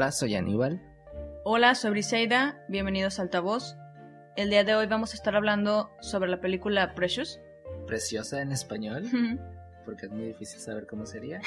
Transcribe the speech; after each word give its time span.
Hola, 0.00 0.12
soy 0.12 0.34
Aníbal. 0.34 0.80
Hola, 1.44 1.74
soy 1.74 1.90
Briseida, 1.90 2.64
bienvenidos 2.68 3.18
a 3.18 3.22
Altavoz. 3.22 3.76
El 4.34 4.48
día 4.48 4.64
de 4.64 4.74
hoy 4.74 4.86
vamos 4.86 5.12
a 5.12 5.14
estar 5.14 5.36
hablando 5.36 5.90
sobre 6.00 6.30
la 6.30 6.40
película 6.40 6.94
Precious. 6.94 7.38
Preciosa 7.86 8.40
en 8.40 8.50
español, 8.50 9.04
porque 9.84 10.06
es 10.06 10.10
muy 10.10 10.28
difícil 10.28 10.58
saber 10.58 10.86
cómo 10.86 11.04
sería. 11.04 11.42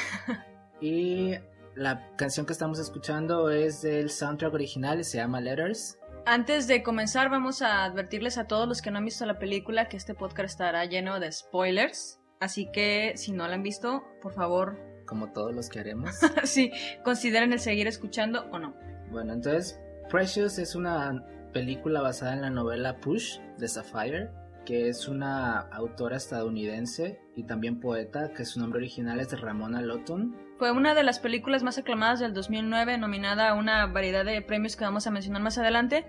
y 0.82 1.34
la 1.74 2.08
canción 2.16 2.46
que 2.46 2.54
estamos 2.54 2.78
escuchando 2.78 3.50
es 3.50 3.82
del 3.82 4.12
soundtrack 4.12 4.54
original 4.54 5.00
y 5.00 5.04
se 5.04 5.18
llama 5.18 5.42
Letters. 5.42 5.98
Antes 6.28 6.68
de 6.68 6.84
comenzar, 6.84 7.32
vamos 7.32 7.64
a 7.64 7.84
advertirles 7.84 8.38
a 8.38 8.46
todos 8.46 8.68
los 8.68 8.84
que 8.84 8.92
no 8.92 9.00
han 9.00 9.06
visto 9.06 9.26
la 9.26 9.40
película 9.40 9.90
que 9.90 9.98
este 9.98 10.14
podcast 10.14 10.52
estará 10.52 10.86
lleno 10.86 11.20
de 11.20 11.32
spoilers. 11.32 12.20
Así 12.40 12.70
que 12.72 13.14
si 13.16 13.32
no 13.32 13.48
la 13.48 13.56
han 13.56 13.64
visto, 13.64 14.04
por 14.22 14.34
favor. 14.34 14.93
Como 15.06 15.32
todos 15.32 15.54
los 15.54 15.70
que 15.70 15.80
haremos. 15.80 16.12
sí, 16.44 16.72
consideren 17.04 17.54
el 17.54 17.60
seguir 17.60 17.88
escuchando 17.88 18.46
o 18.52 18.60
no. 18.60 18.76
Bueno, 19.12 19.34
entonces, 19.34 19.80
Precious 20.10 20.58
es 20.60 20.76
una 20.76 21.26
película 21.54 22.02
basada 22.02 22.34
en 22.34 22.42
la 22.42 22.50
novela 22.50 22.98
Push 22.98 23.40
de 23.58 23.68
Sapphire, 23.68 24.30
que 24.66 24.90
es 24.90 25.08
una 25.08 25.60
autora 25.60 26.18
estadounidense 26.18 27.20
y 27.36 27.44
también 27.44 27.80
poeta, 27.80 28.34
que 28.34 28.46
su 28.46 28.60
nombre 28.60 28.80
original 28.80 29.20
es 29.20 29.40
Ramona 29.40 29.82
Lawton. 29.82 30.36
Fue 30.58 30.72
una 30.72 30.94
de 30.94 31.04
las 31.04 31.20
películas 31.20 31.64
más 31.64 31.78
aclamadas 31.78 32.20
del 32.20 32.34
2009, 32.34 32.98
nominada 32.98 33.50
a 33.50 33.54
una 33.56 33.86
variedad 33.88 34.26
de 34.26 34.42
premios 34.42 34.76
que 34.76 34.86
vamos 34.86 35.08
a 35.08 35.12
mencionar 35.12 35.42
más 35.42 35.58
adelante. 35.58 36.06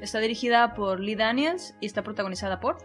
Está 0.00 0.18
dirigida 0.18 0.74
por 0.74 1.00
Lee 1.00 1.14
Daniels 1.14 1.74
y 1.80 1.86
está 1.86 2.02
protagonizada 2.02 2.60
por 2.60 2.76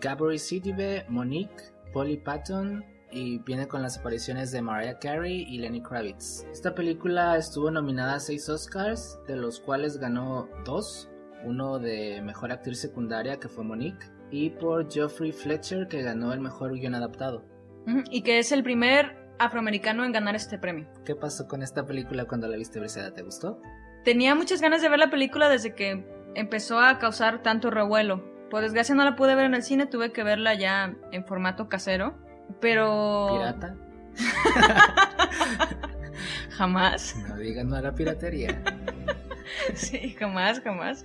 Gabory 0.00 0.38
Sidibe, 0.38 1.06
Monique, 1.08 1.72
Polly 1.92 2.18
Patton, 2.18 2.84
y 3.10 3.38
viene 3.38 3.68
con 3.68 3.82
las 3.82 3.98
apariciones 3.98 4.52
de 4.52 4.62
Mariah 4.62 4.98
Carey 4.98 5.42
y 5.48 5.58
Lenny 5.58 5.82
Kravitz. 5.82 6.44
Esta 6.52 6.74
película 6.74 7.36
estuvo 7.36 7.70
nominada 7.70 8.14
a 8.14 8.20
seis 8.20 8.48
Oscars, 8.48 9.18
de 9.26 9.36
los 9.36 9.60
cuales 9.60 9.98
ganó 9.98 10.48
dos, 10.64 11.10
uno 11.44 11.78
de 11.78 12.20
Mejor 12.22 12.52
Actriz 12.52 12.80
Secundaria 12.80 13.38
que 13.38 13.48
fue 13.48 13.64
Monique 13.64 14.06
y 14.30 14.50
por 14.50 14.90
Geoffrey 14.90 15.32
Fletcher 15.32 15.88
que 15.88 16.02
ganó 16.02 16.32
el 16.32 16.40
Mejor 16.40 16.72
Guión 16.72 16.94
Adaptado. 16.94 17.44
Y 18.10 18.22
que 18.22 18.38
es 18.38 18.52
el 18.52 18.62
primer 18.62 19.16
afroamericano 19.38 20.04
en 20.04 20.12
ganar 20.12 20.34
este 20.34 20.58
premio. 20.58 20.86
¿Qué 21.06 21.14
pasó 21.14 21.48
con 21.48 21.62
esta 21.62 21.86
película 21.86 22.26
cuando 22.26 22.48
la 22.48 22.56
viste, 22.56 22.78
Briseda? 22.80 23.14
¿Te 23.14 23.22
gustó? 23.22 23.62
Tenía 24.04 24.34
muchas 24.34 24.60
ganas 24.60 24.82
de 24.82 24.88
ver 24.88 24.98
la 24.98 25.10
película 25.10 25.48
desde 25.48 25.74
que 25.74 26.06
empezó 26.34 26.78
a 26.80 26.98
causar 26.98 27.42
tanto 27.42 27.70
revuelo. 27.70 28.22
Por 28.50 28.62
desgracia 28.62 28.94
no 28.94 29.04
la 29.04 29.16
pude 29.16 29.34
ver 29.34 29.46
en 29.46 29.54
el 29.54 29.62
cine, 29.62 29.86
tuve 29.86 30.12
que 30.12 30.22
verla 30.22 30.54
ya 30.54 30.96
en 31.12 31.24
formato 31.24 31.68
casero. 31.68 32.16
Pero. 32.60 33.28
¿Pirata? 33.32 33.76
jamás. 36.50 37.16
No 37.28 37.36
digan 37.36 37.68
no 37.68 37.76
a 37.76 37.82
la 37.82 37.94
piratería. 37.94 38.62
sí, 39.74 40.14
jamás, 40.18 40.60
jamás. 40.60 41.04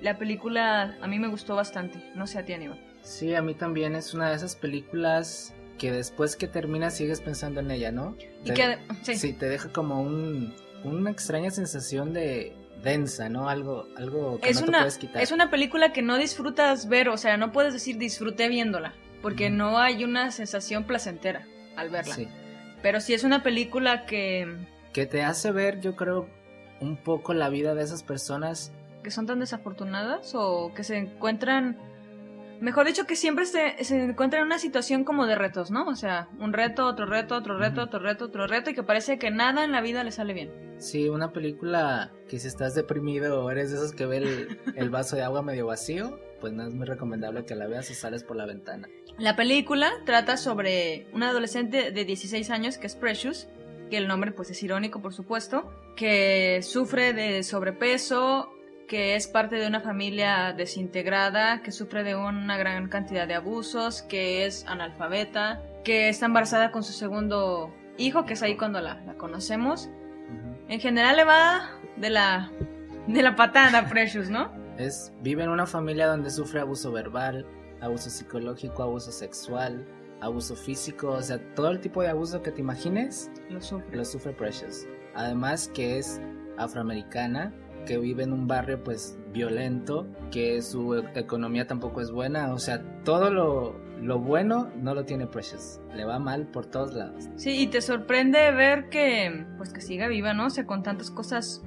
La 0.00 0.18
película 0.18 0.96
a 1.00 1.06
mí 1.06 1.18
me 1.18 1.28
gustó 1.28 1.56
bastante. 1.56 2.12
No 2.14 2.26
sé 2.26 2.38
a 2.38 2.44
ti, 2.44 2.52
Aníbal. 2.52 2.80
Sí, 3.02 3.34
a 3.34 3.42
mí 3.42 3.54
también 3.54 3.96
es 3.96 4.14
una 4.14 4.30
de 4.30 4.36
esas 4.36 4.56
películas 4.56 5.54
que 5.78 5.90
después 5.90 6.36
que 6.36 6.46
termina 6.46 6.90
sigues 6.90 7.20
pensando 7.22 7.60
en 7.60 7.70
ella, 7.70 7.90
¿no? 7.90 8.16
Y 8.44 8.52
que, 8.52 8.78
sí. 9.02 9.16
sí. 9.16 9.32
te 9.32 9.48
deja 9.48 9.70
como 9.72 10.02
un, 10.02 10.54
una 10.84 11.10
extraña 11.10 11.50
sensación 11.50 12.12
de 12.12 12.54
densa, 12.82 13.30
¿no? 13.30 13.48
Algo, 13.48 13.88
algo 13.96 14.38
que 14.40 14.50
es 14.50 14.60
no 14.60 14.68
una, 14.68 14.78
te 14.78 14.82
puedes 14.82 14.98
quitar. 14.98 15.22
Es 15.22 15.32
una 15.32 15.50
película 15.50 15.94
que 15.94 16.02
no 16.02 16.18
disfrutas 16.18 16.88
ver, 16.88 17.08
o 17.08 17.16
sea, 17.16 17.38
no 17.38 17.50
puedes 17.50 17.72
decir 17.72 17.96
disfruté 17.96 18.48
viéndola 18.48 18.94
porque 19.22 19.50
no 19.50 19.78
hay 19.78 20.04
una 20.04 20.30
sensación 20.30 20.84
placentera 20.84 21.46
al 21.76 21.90
verla. 21.90 22.14
Sí. 22.14 22.28
Pero 22.82 23.00
sí 23.00 23.14
es 23.14 23.24
una 23.24 23.42
película 23.42 24.06
que... 24.06 24.56
Que 24.92 25.06
te 25.06 25.22
hace 25.22 25.52
ver, 25.52 25.80
yo 25.80 25.96
creo, 25.96 26.28
un 26.80 26.96
poco 26.96 27.34
la 27.34 27.48
vida 27.48 27.74
de 27.74 27.82
esas 27.82 28.02
personas. 28.02 28.72
Que 29.02 29.10
son 29.10 29.26
tan 29.26 29.40
desafortunadas 29.40 30.34
o 30.34 30.72
que 30.74 30.84
se 30.84 30.96
encuentran... 30.96 31.78
Mejor 32.60 32.86
dicho, 32.86 33.06
que 33.06 33.16
siempre 33.16 33.46
se, 33.46 33.82
se 33.84 34.04
encuentran 34.04 34.42
en 34.42 34.46
una 34.46 34.58
situación 34.58 35.04
como 35.04 35.26
de 35.26 35.34
retos, 35.34 35.70
¿no? 35.70 35.86
O 35.86 35.94
sea, 35.94 36.28
un 36.38 36.52
reto, 36.52 36.86
otro 36.86 37.06
reto, 37.06 37.34
otro 37.34 37.56
reto, 37.56 37.82
otro 37.82 38.00
reto, 38.00 38.26
otro 38.26 38.46
reto, 38.46 38.68
y 38.68 38.74
que 38.74 38.82
parece 38.82 39.18
que 39.18 39.30
nada 39.30 39.64
en 39.64 39.72
la 39.72 39.80
vida 39.80 40.04
le 40.04 40.10
sale 40.12 40.34
bien. 40.34 40.50
Sí, 40.76 41.08
una 41.08 41.32
película 41.32 42.12
que 42.28 42.38
si 42.38 42.48
estás 42.48 42.74
deprimido 42.74 43.42
o 43.42 43.50
eres 43.50 43.70
de 43.70 43.78
esos 43.78 43.92
que 43.92 44.04
ve 44.04 44.18
el, 44.18 44.60
el 44.76 44.90
vaso 44.90 45.16
de 45.16 45.22
agua 45.22 45.40
medio 45.40 45.66
vacío, 45.66 46.20
pues 46.40 46.52
no 46.52 46.66
es 46.66 46.74
muy 46.74 46.86
recomendable 46.86 47.44
que 47.44 47.54
la 47.54 47.66
veas 47.66 47.90
o 47.90 47.94
sales 47.94 48.24
por 48.24 48.36
la 48.36 48.46
ventana. 48.46 48.88
La 49.18 49.36
película 49.36 49.92
trata 50.06 50.36
sobre 50.36 51.06
una 51.12 51.28
adolescente 51.28 51.90
de 51.90 52.04
16 52.04 52.50
años 52.50 52.78
que 52.78 52.86
es 52.86 52.96
Precious, 52.96 53.48
que 53.90 53.98
el 53.98 54.08
nombre 54.08 54.32
pues 54.32 54.50
es 54.50 54.62
irónico 54.62 55.02
por 55.02 55.12
supuesto, 55.12 55.70
que 55.96 56.60
sufre 56.62 57.12
de 57.12 57.42
sobrepeso, 57.42 58.50
que 58.88 59.14
es 59.14 59.28
parte 59.28 59.56
de 59.56 59.68
una 59.68 59.80
familia 59.80 60.52
desintegrada, 60.52 61.62
que 61.62 61.70
sufre 61.70 62.02
de 62.02 62.16
una 62.16 62.56
gran 62.56 62.88
cantidad 62.88 63.28
de 63.28 63.34
abusos, 63.34 64.02
que 64.02 64.46
es 64.46 64.66
analfabeta, 64.66 65.62
que 65.84 66.08
está 66.08 66.26
embarazada 66.26 66.72
con 66.72 66.82
su 66.82 66.92
segundo 66.92 67.72
hijo, 67.98 68.24
que 68.24 68.32
es 68.32 68.42
ahí 68.42 68.56
cuando 68.56 68.80
la, 68.80 69.14
conocemos. 69.16 69.90
En 70.68 70.80
general 70.80 71.16
le 71.16 71.24
va 71.24 71.70
de 71.96 72.10
la, 72.10 72.50
de 73.06 73.22
la 73.22 73.36
patada 73.36 73.88
Precious, 73.88 74.28
¿no? 74.28 74.59
Es, 74.80 75.12
vive 75.22 75.44
en 75.44 75.50
una 75.50 75.66
familia 75.66 76.06
donde 76.06 76.30
sufre 76.30 76.60
abuso 76.60 76.90
verbal, 76.90 77.46
abuso 77.80 78.08
psicológico, 78.10 78.82
abuso 78.82 79.12
sexual, 79.12 79.86
abuso 80.20 80.56
físico, 80.56 81.10
o 81.10 81.22
sea, 81.22 81.38
todo 81.54 81.70
el 81.70 81.80
tipo 81.80 82.02
de 82.02 82.08
abuso 82.08 82.42
que 82.42 82.50
te 82.50 82.60
imagines, 82.60 83.30
lo 83.50 83.60
sufre. 83.60 83.96
Lo 83.96 84.04
sufre 84.04 84.32
Precious. 84.32 84.86
Además 85.14 85.68
que 85.74 85.98
es 85.98 86.20
afroamericana, 86.56 87.54
que 87.86 87.98
vive 87.98 88.22
en 88.22 88.32
un 88.32 88.46
barrio 88.46 88.82
pues 88.82 89.18
violento, 89.32 90.06
que 90.30 90.60
su 90.62 90.94
e-, 90.94 91.18
economía 91.18 91.66
tampoco 91.66 92.00
es 92.00 92.10
buena, 92.10 92.52
o 92.52 92.58
sea, 92.58 92.82
todo 93.04 93.30
lo, 93.30 93.74
lo 94.00 94.18
bueno 94.18 94.70
no 94.76 94.94
lo 94.94 95.04
tiene 95.04 95.26
Precious, 95.26 95.80
le 95.94 96.04
va 96.04 96.18
mal 96.18 96.46
por 96.46 96.66
todos 96.66 96.94
lados. 96.94 97.28
Sí, 97.36 97.62
y 97.62 97.66
te 97.66 97.80
sorprende 97.80 98.50
ver 98.52 98.88
que 98.88 99.46
pues 99.56 99.72
que 99.72 99.80
siga 99.80 100.08
viva, 100.08 100.34
¿no? 100.34 100.46
O 100.46 100.50
sea, 100.50 100.66
con 100.66 100.82
tantas 100.82 101.10
cosas 101.10 101.62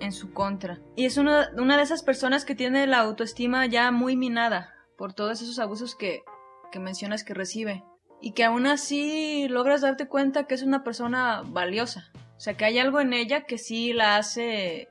en 0.00 0.12
su 0.12 0.32
contra. 0.32 0.80
Y 0.96 1.04
es 1.06 1.16
una, 1.16 1.50
una 1.56 1.76
de 1.76 1.82
esas 1.82 2.02
personas 2.02 2.44
que 2.44 2.54
tiene 2.54 2.86
la 2.86 2.98
autoestima 3.00 3.66
ya 3.66 3.90
muy 3.90 4.16
minada 4.16 4.74
por 4.96 5.14
todos 5.14 5.42
esos 5.42 5.58
abusos 5.58 5.94
que, 5.94 6.22
que 6.70 6.78
mencionas 6.78 7.24
que 7.24 7.34
recibe. 7.34 7.84
Y 8.20 8.32
que 8.32 8.44
aún 8.44 8.66
así 8.66 9.48
logras 9.48 9.80
darte 9.80 10.06
cuenta 10.06 10.44
que 10.44 10.54
es 10.54 10.62
una 10.62 10.84
persona 10.84 11.42
valiosa. 11.46 12.10
O 12.36 12.40
sea, 12.40 12.54
que 12.54 12.64
hay 12.64 12.78
algo 12.78 13.00
en 13.00 13.12
ella 13.12 13.44
que 13.44 13.58
sí 13.58 13.92
la 13.92 14.16
hace 14.16 14.88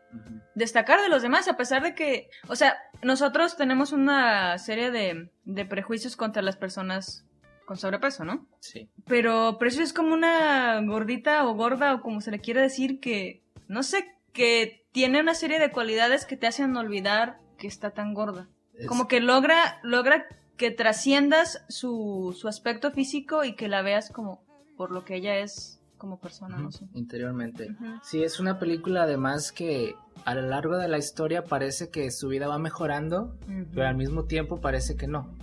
destacar 0.55 1.01
de 1.01 1.09
los 1.09 1.21
demás, 1.21 1.47
a 1.47 1.57
pesar 1.57 1.81
de 1.83 1.95
que, 1.95 2.29
o 2.47 2.55
sea, 2.55 2.77
nosotros 3.01 3.55
tenemos 3.55 3.91
una 3.91 4.57
serie 4.57 4.91
de, 4.91 5.29
de 5.45 5.65
prejuicios 5.65 6.15
contra 6.15 6.41
las 6.41 6.57
personas 6.57 7.25
con 7.65 7.77
sobrepeso, 7.77 8.25
¿no? 8.25 8.47
Sí. 8.59 8.89
Pero 9.05 9.57
Precio 9.59 9.83
es 9.83 9.93
como 9.93 10.13
una 10.13 10.81
gordita 10.81 11.45
o 11.45 11.53
gorda 11.53 11.93
o 11.93 12.01
como 12.01 12.19
se 12.19 12.31
le 12.31 12.39
quiere 12.39 12.61
decir 12.61 12.99
que, 12.99 13.43
no 13.67 13.83
sé, 13.83 14.15
que 14.33 14.85
tiene 14.91 15.19
una 15.19 15.35
serie 15.35 15.59
de 15.59 15.71
cualidades 15.71 16.25
que 16.25 16.37
te 16.37 16.47
hacen 16.47 16.75
olvidar 16.77 17.39
que 17.57 17.67
está 17.67 17.91
tan 17.91 18.13
gorda. 18.13 18.47
Como 18.87 19.07
que 19.07 19.19
logra, 19.19 19.79
logra 19.83 20.25
que 20.57 20.71
trasciendas 20.71 21.63
su, 21.67 22.35
su 22.37 22.47
aspecto 22.47 22.91
físico 22.91 23.43
y 23.43 23.55
que 23.55 23.67
la 23.67 23.81
veas 23.81 24.09
como 24.09 24.43
por 24.77 24.91
lo 24.91 25.03
que 25.03 25.15
ella 25.15 25.37
es 25.37 25.78
como 25.99 26.19
persona, 26.19 26.57
no 26.57 26.71
sé. 26.71 26.87
Interiormente. 26.95 27.75
Sí, 28.01 28.23
es 28.23 28.39
una 28.39 28.57
película 28.57 29.03
además 29.03 29.51
que 29.51 29.93
a 30.25 30.33
lo 30.33 30.41
largo 30.41 30.77
de 30.77 30.87
la 30.87 30.97
historia 30.97 31.43
parece 31.43 31.91
que 31.91 32.09
su 32.09 32.29
vida 32.29 32.47
va 32.47 32.57
mejorando, 32.57 33.37
pero 33.73 33.87
al 33.87 33.95
mismo 33.95 34.25
tiempo 34.25 34.59
parece 34.59 34.95
que 34.95 35.07
no, 35.07 35.37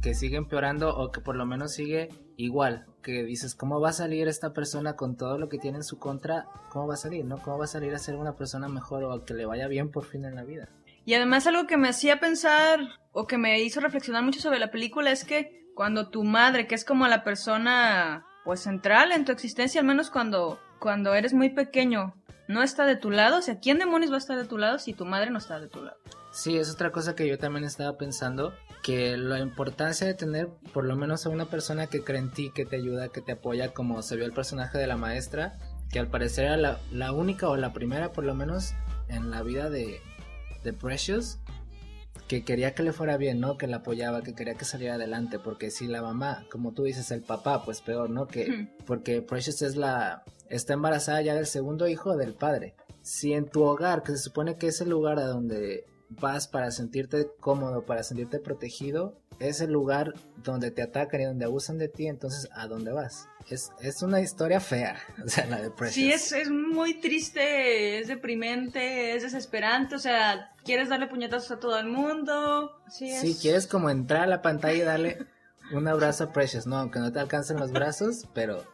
que 0.00 0.14
sigue 0.14 0.36
empeorando 0.36 0.96
o 0.96 1.10
que 1.10 1.20
por 1.20 1.34
lo 1.34 1.46
menos 1.46 1.72
sigue 1.72 2.10
igual, 2.36 2.86
que 3.02 3.24
dices, 3.24 3.54
¿cómo 3.54 3.80
va 3.80 3.90
a 3.90 3.92
salir 3.92 4.28
esta 4.28 4.52
persona 4.52 4.94
con 4.94 5.16
todo 5.16 5.38
lo 5.38 5.48
que 5.48 5.58
tiene 5.58 5.78
en 5.78 5.84
su 5.84 5.98
contra? 5.98 6.46
¿Cómo 6.70 6.86
va 6.86 6.94
a 6.94 6.98
salir, 6.98 7.24
no? 7.24 7.38
¿Cómo 7.38 7.58
va 7.58 7.64
a 7.64 7.68
salir 7.68 7.94
a 7.94 7.98
ser 7.98 8.14
una 8.14 8.36
persona 8.36 8.68
mejor 8.68 9.04
o 9.04 9.24
que 9.24 9.34
le 9.34 9.46
vaya 9.46 9.66
bien 9.66 9.90
por 9.90 10.04
fin 10.04 10.24
en 10.24 10.36
la 10.36 10.44
vida? 10.44 10.68
Y 11.04 11.14
además 11.14 11.46
algo 11.46 11.66
que 11.66 11.76
me 11.76 11.88
hacía 11.88 12.20
pensar 12.20 12.80
o 13.12 13.26
que 13.26 13.36
me 13.36 13.62
hizo 13.62 13.80
reflexionar 13.80 14.22
mucho 14.22 14.40
sobre 14.40 14.58
la 14.58 14.70
película 14.70 15.10
es 15.10 15.24
que 15.24 15.64
cuando 15.74 16.08
tu 16.08 16.24
madre, 16.24 16.66
que 16.66 16.74
es 16.74 16.84
como 16.84 17.06
la 17.08 17.24
persona 17.24 18.24
pues 18.44 18.60
central 18.60 19.12
en 19.12 19.24
tu 19.24 19.32
existencia, 19.32 19.80
al 19.80 19.86
menos 19.86 20.10
cuando, 20.10 20.58
cuando 20.78 21.14
eres 21.14 21.32
muy 21.32 21.50
pequeño, 21.50 22.14
no 22.46 22.62
está 22.62 22.84
de 22.84 22.96
tu 22.96 23.10
lado, 23.10 23.38
o 23.38 23.42
sea, 23.42 23.58
¿quién 23.58 23.78
demonios 23.78 24.10
va 24.10 24.16
a 24.16 24.18
estar 24.18 24.36
de 24.36 24.44
tu 24.44 24.58
lado 24.58 24.78
si 24.78 24.92
tu 24.92 25.06
madre 25.06 25.30
no 25.30 25.38
está 25.38 25.58
de 25.58 25.68
tu 25.68 25.82
lado? 25.82 25.96
Sí, 26.30 26.56
es 26.58 26.70
otra 26.70 26.90
cosa 26.90 27.14
que 27.14 27.26
yo 27.26 27.38
también 27.38 27.64
estaba 27.64 27.96
pensando, 27.96 28.52
que 28.82 29.16
la 29.16 29.38
importancia 29.38 30.06
de 30.06 30.14
tener 30.14 30.48
por 30.72 30.84
lo 30.84 30.94
menos 30.96 31.24
a 31.24 31.30
una 31.30 31.46
persona 31.46 31.86
que 31.86 32.04
cree 32.04 32.18
en 32.18 32.30
ti, 32.30 32.50
que 32.54 32.66
te 32.66 32.76
ayuda, 32.76 33.08
que 33.08 33.22
te 33.22 33.32
apoya, 33.32 33.72
como 33.72 34.02
se 34.02 34.16
vio 34.16 34.26
el 34.26 34.32
personaje 34.32 34.76
de 34.76 34.86
la 34.86 34.96
maestra, 34.96 35.58
que 35.90 35.98
al 35.98 36.08
parecer 36.08 36.46
era 36.46 36.56
la, 36.56 36.80
la 36.90 37.12
única 37.12 37.48
o 37.48 37.56
la 37.56 37.72
primera 37.72 38.12
por 38.12 38.24
lo 38.24 38.34
menos 38.34 38.74
en 39.08 39.30
la 39.30 39.42
vida 39.42 39.70
de, 39.70 40.00
de 40.64 40.72
Precious 40.72 41.38
que 42.40 42.44
quería 42.44 42.74
que 42.74 42.82
le 42.82 42.92
fuera 42.92 43.16
bien, 43.16 43.38
¿no? 43.38 43.56
Que 43.56 43.68
la 43.68 43.76
apoyaba, 43.76 44.22
que 44.22 44.34
quería 44.34 44.54
que 44.54 44.64
saliera 44.64 44.94
adelante, 44.94 45.38
porque 45.38 45.70
si 45.70 45.86
la 45.86 46.02
mamá, 46.02 46.44
como 46.50 46.72
tú 46.72 46.82
dices, 46.82 47.12
el 47.12 47.22
papá, 47.22 47.64
pues 47.64 47.80
peor, 47.80 48.10
¿no? 48.10 48.26
Que 48.26 48.68
porque 48.86 49.22
Precious 49.22 49.62
es 49.62 49.76
la 49.76 50.24
está 50.48 50.72
embarazada 50.72 51.22
ya 51.22 51.34
del 51.34 51.46
segundo 51.46 51.86
hijo 51.86 52.16
del 52.16 52.34
padre. 52.34 52.74
si 53.02 53.34
en 53.34 53.46
tu 53.46 53.62
hogar, 53.62 54.02
que 54.02 54.12
se 54.12 54.18
supone 54.18 54.56
que 54.56 54.66
es 54.68 54.80
el 54.80 54.88
lugar 54.88 55.18
a 55.18 55.26
donde 55.26 55.84
vas 56.08 56.48
para 56.48 56.70
sentirte 56.70 57.28
cómodo, 57.38 57.84
para 57.84 58.02
sentirte 58.02 58.38
protegido, 58.38 59.20
es 59.38 59.60
el 59.60 59.70
lugar 59.72 60.14
donde 60.42 60.70
te 60.70 60.82
atacan 60.82 61.20
y 61.20 61.24
donde 61.24 61.44
abusan 61.44 61.78
de 61.78 61.88
ti, 61.88 62.06
entonces 62.06 62.48
¿a 62.52 62.66
dónde 62.66 62.92
vas? 62.92 63.28
Es, 63.50 63.72
es 63.80 64.02
una 64.02 64.20
historia 64.20 64.58
fea, 64.60 64.98
o 65.24 65.28
sea, 65.28 65.46
la 65.46 65.60
depresión. 65.60 66.06
Sí, 66.06 66.12
es, 66.12 66.32
es 66.32 66.50
muy 66.50 66.94
triste, 66.94 67.98
es 67.98 68.08
deprimente, 68.08 69.14
es 69.14 69.22
desesperante, 69.22 69.96
o 69.96 69.98
sea, 69.98 70.52
quieres 70.64 70.88
darle 70.88 71.06
puñetazos 71.06 71.50
a 71.50 71.60
todo 71.60 71.78
el 71.78 71.86
mundo. 71.86 72.80
Sí, 72.90 73.10
es... 73.10 73.20
sí, 73.20 73.36
quieres 73.40 73.66
como 73.66 73.90
entrar 73.90 74.22
a 74.22 74.26
la 74.26 74.42
pantalla 74.42 74.74
y 74.76 74.80
darle 74.80 75.18
un 75.72 75.86
abrazo 75.88 76.24
a 76.24 76.32
Precious, 76.32 76.66
no, 76.66 76.76
aunque 76.76 76.98
no 76.98 77.12
te 77.12 77.20
alcancen 77.20 77.58
los 77.58 77.70
brazos, 77.72 78.26
pero 78.34 78.64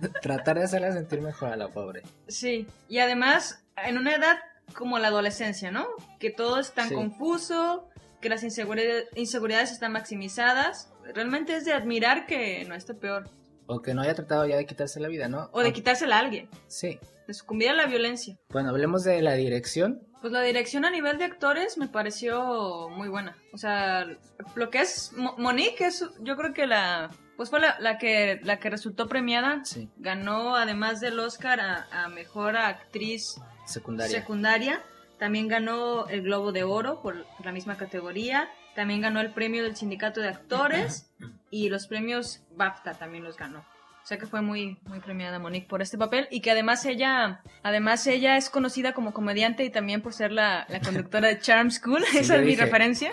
tratar 0.22 0.58
de 0.58 0.64
hacerla 0.64 0.92
sentir 0.92 1.20
mejor 1.20 1.52
a 1.52 1.56
la 1.56 1.68
pobre. 1.68 2.02
Sí, 2.28 2.66
y 2.88 2.98
además, 2.98 3.62
en 3.76 3.96
una 3.98 4.14
edad 4.14 4.38
como 4.74 4.98
la 4.98 5.08
adolescencia, 5.08 5.70
¿no? 5.70 5.86
Que 6.18 6.30
todo 6.30 6.58
es 6.58 6.72
tan 6.72 6.88
Sí. 6.88 6.94
confuso, 6.94 7.88
que 8.20 8.28
las 8.28 8.42
inseguridades, 8.42 9.06
inseguridades 9.14 9.70
están 9.70 9.92
maximizadas. 9.92 10.90
Realmente 11.14 11.54
es 11.56 11.64
de 11.64 11.72
admirar 11.72 12.26
que 12.26 12.64
no 12.64 12.74
esté 12.74 12.94
peor. 12.94 13.28
O 13.66 13.82
que 13.82 13.94
no 13.94 14.02
haya 14.02 14.14
tratado 14.14 14.46
ya 14.46 14.56
de 14.56 14.66
quitarse 14.66 15.00
la 15.00 15.08
vida, 15.08 15.28
¿no? 15.28 15.48
O 15.52 15.60
de 15.60 15.72
quitársela 15.72 16.16
a 16.16 16.20
alguien, 16.20 16.48
Sí. 16.68 16.98
de 17.26 17.34
sucumbir 17.34 17.70
a 17.70 17.74
la 17.74 17.86
violencia. 17.86 18.36
Bueno, 18.50 18.70
hablemos 18.70 19.02
de 19.04 19.20
la 19.22 19.34
dirección. 19.34 20.02
Pues 20.20 20.32
la 20.32 20.40
dirección 20.42 20.84
a 20.84 20.90
nivel 20.90 21.18
de 21.18 21.24
actores 21.24 21.76
me 21.78 21.88
pareció 21.88 22.88
muy 22.90 23.08
buena. 23.08 23.36
O 23.52 23.58
sea, 23.58 24.06
lo 24.54 24.70
que 24.70 24.80
es 24.80 25.12
Mo- 25.14 25.34
Monique 25.38 25.86
es, 25.86 26.04
yo 26.20 26.36
creo 26.36 26.52
que 26.54 26.66
la, 26.66 27.10
pues 27.36 27.50
fue 27.50 27.60
la, 27.60 27.76
la 27.80 27.98
que 27.98 28.40
la 28.42 28.58
que 28.58 28.70
resultó 28.70 29.08
premiada. 29.08 29.64
Sí. 29.64 29.88
Ganó 29.98 30.56
además 30.56 31.00
del 31.00 31.18
Oscar 31.20 31.60
a, 31.60 31.86
a 32.04 32.08
mejor 32.08 32.56
actriz 32.56 33.40
Secundaria. 33.66 34.18
secundaria. 34.20 34.82
También 35.18 35.48
ganó 35.48 36.06
el 36.08 36.22
Globo 36.22 36.52
de 36.52 36.64
Oro 36.64 37.00
por 37.02 37.24
la 37.44 37.52
misma 37.52 37.76
categoría. 37.76 38.48
También 38.76 39.00
ganó 39.00 39.20
el 39.20 39.32
premio 39.32 39.64
del 39.64 39.74
Sindicato 39.74 40.20
de 40.20 40.28
Actores 40.28 41.10
y 41.50 41.68
los 41.70 41.86
premios 41.88 42.42
BAFTA 42.54 42.94
también 42.94 43.24
los 43.24 43.36
ganó. 43.36 43.58
O 43.60 44.06
sea 44.08 44.18
que 44.18 44.26
fue 44.26 44.40
muy, 44.40 44.78
muy 44.84 45.00
premiada 45.00 45.40
Monique 45.40 45.66
por 45.66 45.82
este 45.82 45.98
papel 45.98 46.28
y 46.30 46.40
que 46.40 46.52
además 46.52 46.84
ella, 46.84 47.40
además 47.64 48.06
ella 48.06 48.36
es 48.36 48.50
conocida 48.50 48.92
como 48.92 49.12
comediante 49.12 49.64
y 49.64 49.70
también 49.70 50.00
por 50.00 50.12
ser 50.12 50.30
la, 50.30 50.64
la 50.68 50.80
conductora 50.80 51.26
de 51.26 51.40
Charm 51.40 51.72
School. 51.72 52.04
Sí, 52.12 52.18
Esa 52.18 52.36
es 52.36 52.42
mi 52.42 52.50
dije. 52.50 52.62
referencia. 52.66 53.10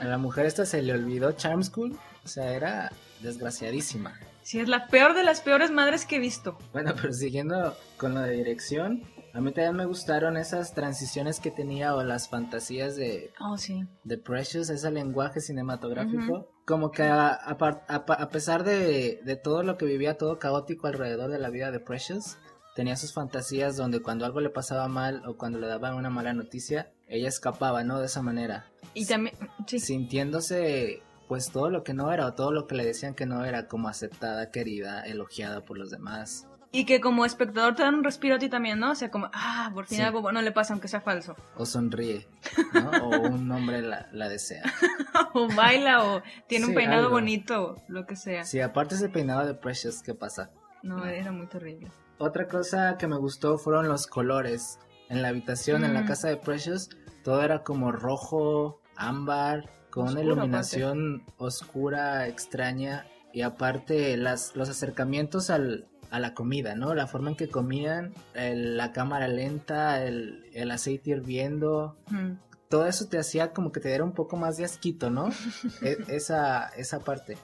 A 0.00 0.04
la 0.04 0.18
mujer 0.18 0.46
esta 0.46 0.64
se 0.64 0.82
le 0.82 0.92
olvidó 0.92 1.32
Charm 1.32 1.64
School. 1.64 1.98
O 2.24 2.28
sea, 2.28 2.52
era 2.52 2.92
desgraciadísima. 3.22 4.14
Sí, 4.42 4.60
es 4.60 4.68
la 4.68 4.86
peor 4.86 5.14
de 5.14 5.24
las 5.24 5.40
peores 5.40 5.72
madres 5.72 6.04
que 6.06 6.16
he 6.16 6.20
visto. 6.20 6.56
Bueno, 6.72 6.94
pero 6.94 7.12
siguiendo 7.12 7.76
con 7.96 8.14
lo 8.14 8.20
de 8.20 8.32
dirección, 8.34 9.02
a 9.36 9.40
mí 9.40 9.52
también 9.52 9.76
me 9.76 9.84
gustaron 9.84 10.36
esas 10.36 10.72
transiciones 10.74 11.40
que 11.40 11.50
tenía 11.50 11.94
o 11.94 12.02
las 12.02 12.28
fantasías 12.28 12.96
de, 12.96 13.30
Oh, 13.40 13.58
sí. 13.58 13.86
de 14.04 14.18
Precious, 14.18 14.70
ese 14.70 14.90
lenguaje 14.90 15.40
cinematográfico. 15.40 16.48
Como 16.64 16.90
que 16.90 17.02
a, 17.04 17.28
a 17.28 17.56
a 17.58 18.28
pesar 18.30 18.64
de, 18.64 19.20
de 19.24 19.36
todo 19.36 19.62
lo 19.62 19.76
que 19.76 19.84
vivía, 19.84 20.16
todo 20.16 20.38
caótico 20.38 20.86
alrededor 20.86 21.30
de 21.30 21.38
la 21.38 21.50
vida 21.50 21.70
de 21.70 21.80
Precious, 21.80 22.38
tenía 22.74 22.96
sus 22.96 23.12
fantasías 23.14 23.76
donde 23.76 24.00
cuando 24.00 24.24
algo 24.26 24.40
le 24.40 24.50
pasaba 24.50 24.88
mal 24.88 25.22
o 25.26 25.36
cuando 25.36 25.58
le 25.58 25.66
daban 25.66 25.94
una 25.94 26.10
mala 26.10 26.32
noticia, 26.32 26.90
ella 27.08 27.28
escapaba, 27.28 27.84
¿no? 27.84 28.00
De 28.00 28.06
esa 28.06 28.22
manera. 28.22 28.66
Y 28.94 29.06
también, 29.06 29.36
sí. 29.66 29.78
Sintiéndose 29.78 31.02
pues 31.28 31.50
todo 31.50 31.70
lo 31.70 31.82
que 31.82 31.92
no 31.92 32.12
era 32.12 32.26
o 32.26 32.34
todo 32.34 32.52
lo 32.52 32.66
que 32.66 32.76
le 32.76 32.84
decían 32.84 33.14
que 33.14 33.26
no 33.26 33.44
era 33.44 33.66
como 33.66 33.88
aceptada, 33.88 34.50
querida, 34.50 35.02
elogiada 35.04 35.64
por 35.64 35.76
los 35.78 35.90
demás. 35.90 36.46
Y 36.72 36.84
que 36.84 37.00
como 37.00 37.24
espectador 37.24 37.74
te 37.74 37.82
dan 37.84 37.94
un 37.94 38.04
respiro 38.04 38.34
a 38.34 38.38
ti 38.38 38.48
también, 38.48 38.78
¿no? 38.78 38.90
O 38.90 38.94
sea, 38.94 39.10
como, 39.10 39.30
ah, 39.32 39.70
por 39.72 39.86
fin 39.86 39.98
Sí. 39.98 40.04
algo 40.04 40.20
bueno 40.20 40.42
le 40.42 40.52
pasa 40.52 40.74
aunque 40.74 40.88
sea 40.88 41.00
falso. 41.00 41.34
O 41.56 41.64
sonríe, 41.64 42.26
¿no? 42.74 42.90
O 43.04 43.20
un 43.28 43.50
hombre 43.50 43.80
la, 43.82 44.08
la 44.12 44.28
desea. 44.28 44.62
o 45.34 45.48
baila 45.54 46.04
o 46.04 46.22
tiene 46.48 46.66
un 46.66 46.74
peinado 46.74 46.98
algo. 47.04 47.12
bonito, 47.12 47.76
lo 47.88 48.04
que 48.06 48.16
sea. 48.16 48.44
Sí, 48.44 48.60
aparte 48.60 48.96
ese 48.96 49.08
peinado 49.08 49.46
de 49.46 49.54
Precious, 49.54 50.02
¿qué 50.02 50.14
pasa? 50.14 50.50
No, 50.82 51.06
era 51.06 51.32
muy 51.32 51.46
terrible. 51.46 51.90
Otra 52.18 52.46
cosa 52.48 52.96
que 52.98 53.06
me 53.06 53.16
gustó 53.16 53.58
fueron 53.58 53.88
los 53.88 54.06
colores. 54.06 54.78
En 55.08 55.22
la 55.22 55.28
habitación, 55.28 55.84
en 55.84 55.94
la 55.94 56.02
Mm. 56.02 56.06
casa 56.06 56.28
de 56.28 56.36
Precious, 56.36 56.90
todo 57.22 57.42
era 57.42 57.62
como 57.62 57.92
rojo, 57.92 58.80
ámbar, 58.96 59.70
con 59.90 60.08
una 60.08 60.20
iluminación 60.22 61.24
oscura, 61.38 62.26
extraña. 62.26 63.06
Y 63.32 63.42
aparte, 63.42 64.16
las, 64.16 64.56
los 64.56 64.68
acercamientos 64.68 65.50
al, 65.50 65.86
a 66.10 66.20
la 66.20 66.34
comida, 66.34 66.74
¿no? 66.74 66.94
La 66.94 67.06
forma 67.06 67.30
en 67.30 67.36
que 67.36 67.48
comían, 67.48 68.12
el- 68.34 68.76
la 68.76 68.92
cámara 68.92 69.28
lenta, 69.28 70.02
el, 70.04 70.44
el 70.52 70.70
aceite 70.70 71.10
hirviendo. 71.10 71.96
Mm. 72.10 72.32
Todo 72.68 72.86
eso 72.86 73.06
te 73.06 73.16
hacía 73.18 73.52
como 73.52 73.70
que 73.70 73.78
te 73.80 73.88
diera 73.88 74.02
un 74.02 74.12
poco 74.12 74.36
más 74.36 74.56
de 74.56 74.64
asquito, 74.64 75.08
¿no? 75.10 75.28
E- 75.82 75.98
esa, 76.08 76.68
esa 76.70 77.00
parte. 77.00 77.38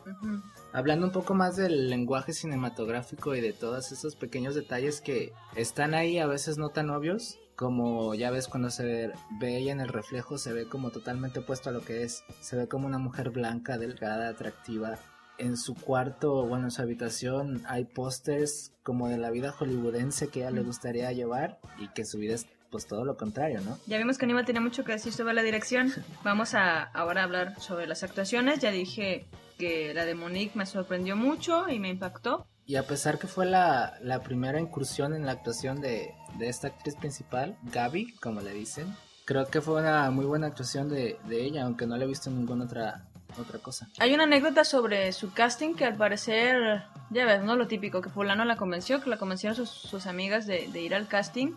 Hablando 0.73 1.07
un 1.07 1.13
poco 1.13 1.35
más 1.35 1.57
del 1.57 1.91
lenguaje 1.91 2.33
cinematográfico 2.33 3.35
y 3.35 3.41
de 3.41 3.53
todos 3.53 3.93
esos 3.93 4.17
pequeños 4.17 4.55
detalles 4.55 5.01
que 5.01 5.33
están 5.55 5.95
ahí 5.95 6.19
a 6.19 6.27
veces 6.27 6.59
no 6.59 6.71
tan 6.71 6.91
obvios, 6.91 7.39
como 7.57 8.15
ya 8.15 8.31
ves 8.31 8.49
cuando 8.49 8.71
se 8.71 8.85
ve, 8.85 9.13
ve 9.39 9.59
ella 9.59 9.71
en 9.73 9.81
el 9.81 9.89
reflejo, 9.89 10.39
se 10.39 10.53
ve 10.53 10.67
como 10.67 10.91
totalmente 10.91 11.41
opuesto 11.41 11.69
a 11.69 11.73
lo 11.73 11.83
que 11.83 12.03
es, 12.03 12.25
se 12.41 12.57
ve 12.57 12.67
como 12.67 12.87
una 12.87 12.99
mujer 12.99 13.31
blanca, 13.31 13.77
delgada, 13.79 14.29
atractiva. 14.31 14.99
En 15.39 15.57
su 15.57 15.75
cuarto, 15.75 16.47
bueno, 16.47 16.67
en 16.67 16.71
su 16.71 16.83
habitación 16.83 17.63
hay 17.67 17.85
pósters 17.85 18.73
como 18.83 19.09
de 19.09 19.19
la 19.19 19.31
vida 19.31 19.53
hollywoodense 19.53 20.29
que 20.29 20.41
a 20.41 20.49
ella 20.49 20.57
le 20.57 20.63
gustaría 20.63 21.11
llevar 21.13 21.59
y 21.79 21.89
que 21.89 22.05
su 22.05 22.19
vida 22.19 22.35
es 22.35 22.47
pues 22.71 22.87
todo 22.87 23.05
lo 23.05 23.17
contrario, 23.17 23.61
¿no? 23.61 23.79
Ya 23.87 23.99
vimos 23.99 24.17
que 24.17 24.25
Aníbal 24.25 24.47
tenía 24.47 24.63
mucho 24.63 24.83
que 24.83 24.93
decir 24.93 25.13
sobre 25.13 25.35
la 25.35 25.43
dirección. 25.43 25.93
Vamos 26.25 26.55
a 26.55 26.83
ahora 26.83 27.23
hablar 27.23 27.61
sobre 27.61 27.87
las 27.87 28.03
actuaciones. 28.03 28.61
Ya 28.61 28.71
dije 28.71 29.27
que 29.59 29.93
la 29.95 30.07
de 30.07 30.15
Monique 30.15 30.59
me 30.59 30.65
sorprendió 30.67 31.15
mucho 31.15 31.69
y 31.69 31.79
me 31.79 31.91
impactó. 31.91 32.47
Y 32.65 32.77
a 32.77 32.87
pesar 32.87 33.19
que 33.19 33.27
fue 33.27 33.45
la, 33.45 33.99
la 34.01 34.23
primera 34.23 34.59
incursión 34.59 35.15
en 35.15 35.27
la 35.27 35.33
actuación 35.33 35.81
de, 35.81 36.15
de 36.39 36.49
esta 36.49 36.69
actriz 36.69 36.97
principal, 36.97 37.59
Gaby, 37.65 38.15
como 38.17 38.41
le 38.41 38.53
dicen, 38.53 38.97
creo 39.25 39.47
que 39.47 39.61
fue 39.61 39.81
una 39.81 40.11
muy 40.11 40.25
buena 40.25 40.47
actuación 40.47 40.89
de, 40.89 41.19
de 41.29 41.45
ella, 41.45 41.65
aunque 41.65 41.87
no 41.87 41.97
le 41.97 42.05
he 42.05 42.09
visto 42.09 42.31
en 42.31 42.39
ninguna 42.39 42.65
otra, 42.65 43.09
otra 43.39 43.59
cosa. 43.59 43.89
Hay 43.99 44.15
una 44.15 44.25
anécdota 44.25 44.65
sobre 44.65 45.13
su 45.13 45.33
casting 45.33 45.75
que 45.75 45.85
al 45.85 45.97
parecer, 45.97 46.85
ya 47.11 47.25
ves, 47.25 47.43
¿no? 47.43 47.57
Lo 47.57 47.67
típico, 47.67 48.01
que 48.01 48.11
fulano 48.11 48.45
la 48.45 48.57
convenció, 48.57 49.01
que 49.01 49.11
la 49.11 49.17
convencieron 49.17 49.57
sus, 49.57 49.71
sus 49.71 50.07
amigas 50.07 50.47
de, 50.47 50.69
de 50.69 50.81
ir 50.81 50.95
al 50.95 51.09
casting 51.09 51.55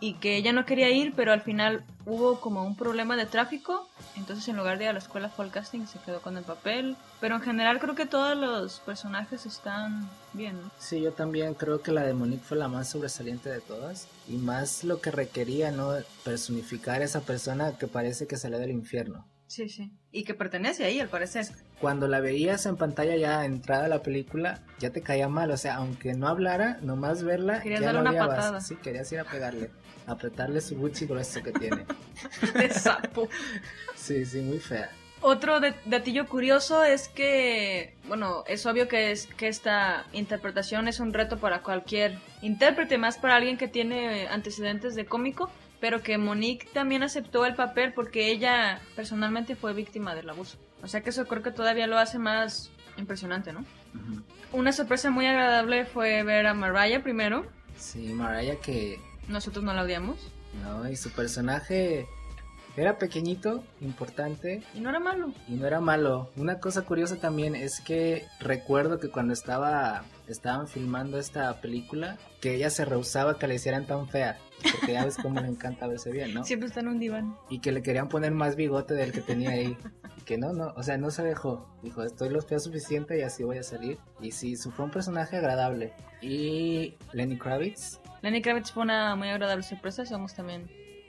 y 0.00 0.14
que 0.14 0.36
ella 0.36 0.52
no 0.52 0.64
quería 0.64 0.90
ir, 0.90 1.12
pero 1.14 1.32
al 1.32 1.40
final 1.42 1.84
hubo 2.06 2.40
como 2.40 2.64
un 2.64 2.76
problema 2.76 3.16
de 3.16 3.26
tráfico, 3.26 3.88
entonces 4.16 4.46
en 4.48 4.56
lugar 4.56 4.78
de 4.78 4.84
ir 4.84 4.90
a 4.90 4.92
la 4.92 5.00
escuela 5.00 5.28
fue 5.28 5.44
al 5.44 5.50
casting 5.50 5.80
y 5.80 5.86
se 5.86 5.98
quedó 5.98 6.20
con 6.20 6.36
el 6.36 6.44
papel. 6.44 6.96
Pero 7.20 7.34
en 7.34 7.42
general 7.42 7.80
creo 7.80 7.94
que 7.94 8.06
todos 8.06 8.36
los 8.36 8.80
personajes 8.80 9.44
están 9.44 10.08
bien, 10.32 10.60
¿no? 10.62 10.70
Sí, 10.78 11.00
yo 11.00 11.12
también 11.12 11.54
creo 11.54 11.82
que 11.82 11.90
la 11.90 12.02
de 12.02 12.14
Monique 12.14 12.44
fue 12.44 12.56
la 12.56 12.68
más 12.68 12.88
sobresaliente 12.88 13.50
de 13.50 13.60
todas 13.60 14.06
y 14.28 14.36
más 14.36 14.84
lo 14.84 15.00
que 15.00 15.10
requería, 15.10 15.72
¿no? 15.72 15.92
Personificar 16.24 17.02
a 17.02 17.04
esa 17.04 17.22
persona 17.22 17.76
que 17.76 17.88
parece 17.88 18.26
que 18.26 18.36
sale 18.36 18.58
del 18.58 18.70
infierno. 18.70 19.26
Sí, 19.48 19.68
sí. 19.68 19.90
Y 20.10 20.24
que 20.24 20.32
pertenece 20.34 20.84
ahí, 20.84 21.00
al 21.00 21.08
parecer. 21.08 21.46
Cuando 21.80 22.08
la 22.08 22.20
veías 22.20 22.64
en 22.66 22.76
pantalla 22.76 23.14
ya 23.16 23.44
entrada 23.44 23.88
la 23.88 24.02
película, 24.02 24.60
ya 24.78 24.90
te 24.90 25.02
caía 25.02 25.28
mal, 25.28 25.50
o 25.50 25.56
sea, 25.56 25.76
aunque 25.76 26.14
no 26.14 26.28
hablara, 26.28 26.78
nomás 26.80 27.22
verla, 27.22 27.60
Querías 27.60 27.80
ya 27.82 27.92
darle 27.92 28.00
una 28.10 28.26
patada. 28.26 28.60
Sí, 28.62 28.76
querías 28.76 29.12
ir 29.12 29.20
a 29.20 29.24
pegarle, 29.24 29.70
apretarle 30.06 30.62
su 30.62 30.76
Gucci 30.76 31.04
grueso 31.06 31.42
que 31.42 31.52
tiene. 31.52 31.84
De 32.54 32.70
sapo. 32.70 33.28
Sí, 33.94 34.24
sí, 34.24 34.40
muy 34.40 34.60
fea. 34.60 34.90
Otro 35.20 35.58
de- 35.60 35.74
datillo 35.84 36.26
curioso 36.26 36.84
es 36.84 37.08
que, 37.08 37.94
bueno, 38.06 38.44
es 38.46 38.64
obvio 38.66 38.86
que, 38.88 39.10
es, 39.10 39.26
que 39.26 39.48
esta 39.48 40.06
interpretación 40.12 40.86
es 40.88 41.00
un 41.00 41.12
reto 41.12 41.38
para 41.38 41.60
cualquier 41.62 42.16
intérprete, 42.40 42.98
más 42.98 43.18
para 43.18 43.34
alguien 43.36 43.58
que 43.58 43.66
tiene 43.66 44.28
antecedentes 44.28 44.94
de 44.94 45.06
cómico, 45.06 45.50
pero 45.80 46.02
que 46.02 46.18
Monique 46.18 46.68
también 46.72 47.02
aceptó 47.02 47.44
el 47.46 47.54
papel 47.54 47.92
porque 47.92 48.30
ella 48.30 48.80
personalmente 48.96 49.54
fue 49.56 49.72
víctima 49.74 50.14
del 50.14 50.30
abuso. 50.30 50.58
O 50.82 50.88
sea 50.88 51.02
que 51.02 51.10
eso 51.10 51.26
creo 51.26 51.42
que 51.42 51.50
todavía 51.50 51.86
lo 51.86 51.98
hace 51.98 52.18
más 52.18 52.70
impresionante, 52.96 53.52
¿no? 53.52 53.64
Una 54.52 54.72
sorpresa 54.72 55.10
muy 55.10 55.26
agradable 55.26 55.84
fue 55.84 56.22
ver 56.22 56.46
a 56.46 56.54
Mariah 56.54 57.02
primero. 57.02 57.46
Sí, 57.76 58.12
Mariah 58.12 58.56
que, 58.56 58.98
Nosotros 59.28 59.64
no 59.64 59.72
la 59.74 59.82
odiamos. 59.82 60.16
no, 60.62 60.88
y 60.88 60.96
su 60.96 61.10
personaje 61.10 62.06
era 62.76 62.96
pequeñito, 62.98 63.64
importante, 63.80 64.62
Y 64.74 64.80
no 64.80 64.90
era 64.90 65.00
malo. 65.00 65.32
y 65.48 65.54
no 65.54 65.66
era 65.66 65.80
malo. 65.80 66.30
Una 66.36 66.60
cosa 66.60 66.82
curiosa 66.82 67.16
también 67.16 67.54
es 67.56 67.80
que 67.80 68.24
recuerdo 68.40 68.98
que 69.00 69.08
cuando 69.10 69.32
estaba 69.32 70.04
estaban 70.32 70.68
filmando 70.68 71.18
esta 71.18 71.60
película, 71.60 72.18
que 72.40 72.54
ella 72.54 72.70
se 72.70 72.84
rehusaba 72.84 73.38
que 73.38 73.46
le 73.46 73.54
hicieran 73.56 73.86
tan 73.86 74.08
fea, 74.08 74.38
porque 74.72 74.92
ya 74.92 75.04
ves 75.04 75.16
cómo 75.16 75.40
le 75.40 75.48
encanta 75.48 75.86
verse 75.86 76.10
bien, 76.10 76.34
¿no? 76.34 76.44
Siempre 76.44 76.68
está 76.68 76.80
en 76.80 76.88
un 76.88 76.98
diván. 76.98 77.36
Y 77.48 77.60
que 77.60 77.72
le 77.72 77.82
querían 77.82 78.08
poner 78.08 78.32
más 78.32 78.56
bigote 78.56 78.94
del 78.94 79.12
que 79.12 79.20
tenía 79.20 79.50
ahí. 79.50 79.76
Y 80.16 80.20
que 80.22 80.38
no, 80.38 80.52
no, 80.52 80.72
o 80.76 80.82
sea, 80.82 80.98
no 80.98 81.10
se 81.10 81.22
dejó. 81.22 81.68
Dijo, 81.82 82.02
estoy 82.02 82.28
lo 82.28 82.40
fea 82.42 82.58
suficiente 82.58 83.18
y 83.18 83.22
así 83.22 83.42
voy 83.44 83.58
a 83.58 83.62
salir. 83.62 83.98
Y 84.20 84.32
sí, 84.32 84.56
fue 84.56 84.84
un 84.84 84.90
personaje 84.90 85.36
agradable. 85.36 85.92
Y 86.20 86.96
Lenny 87.12 87.38
Kravitz, 87.38 88.00
Lenny 88.22 88.42
Kravitz 88.42 88.72
fue 88.72 88.82
una 88.82 89.14
muy 89.14 89.28
agradable 89.28 89.62
sorpresa, 89.62 90.04
somos 90.04 90.34
también 90.34 90.68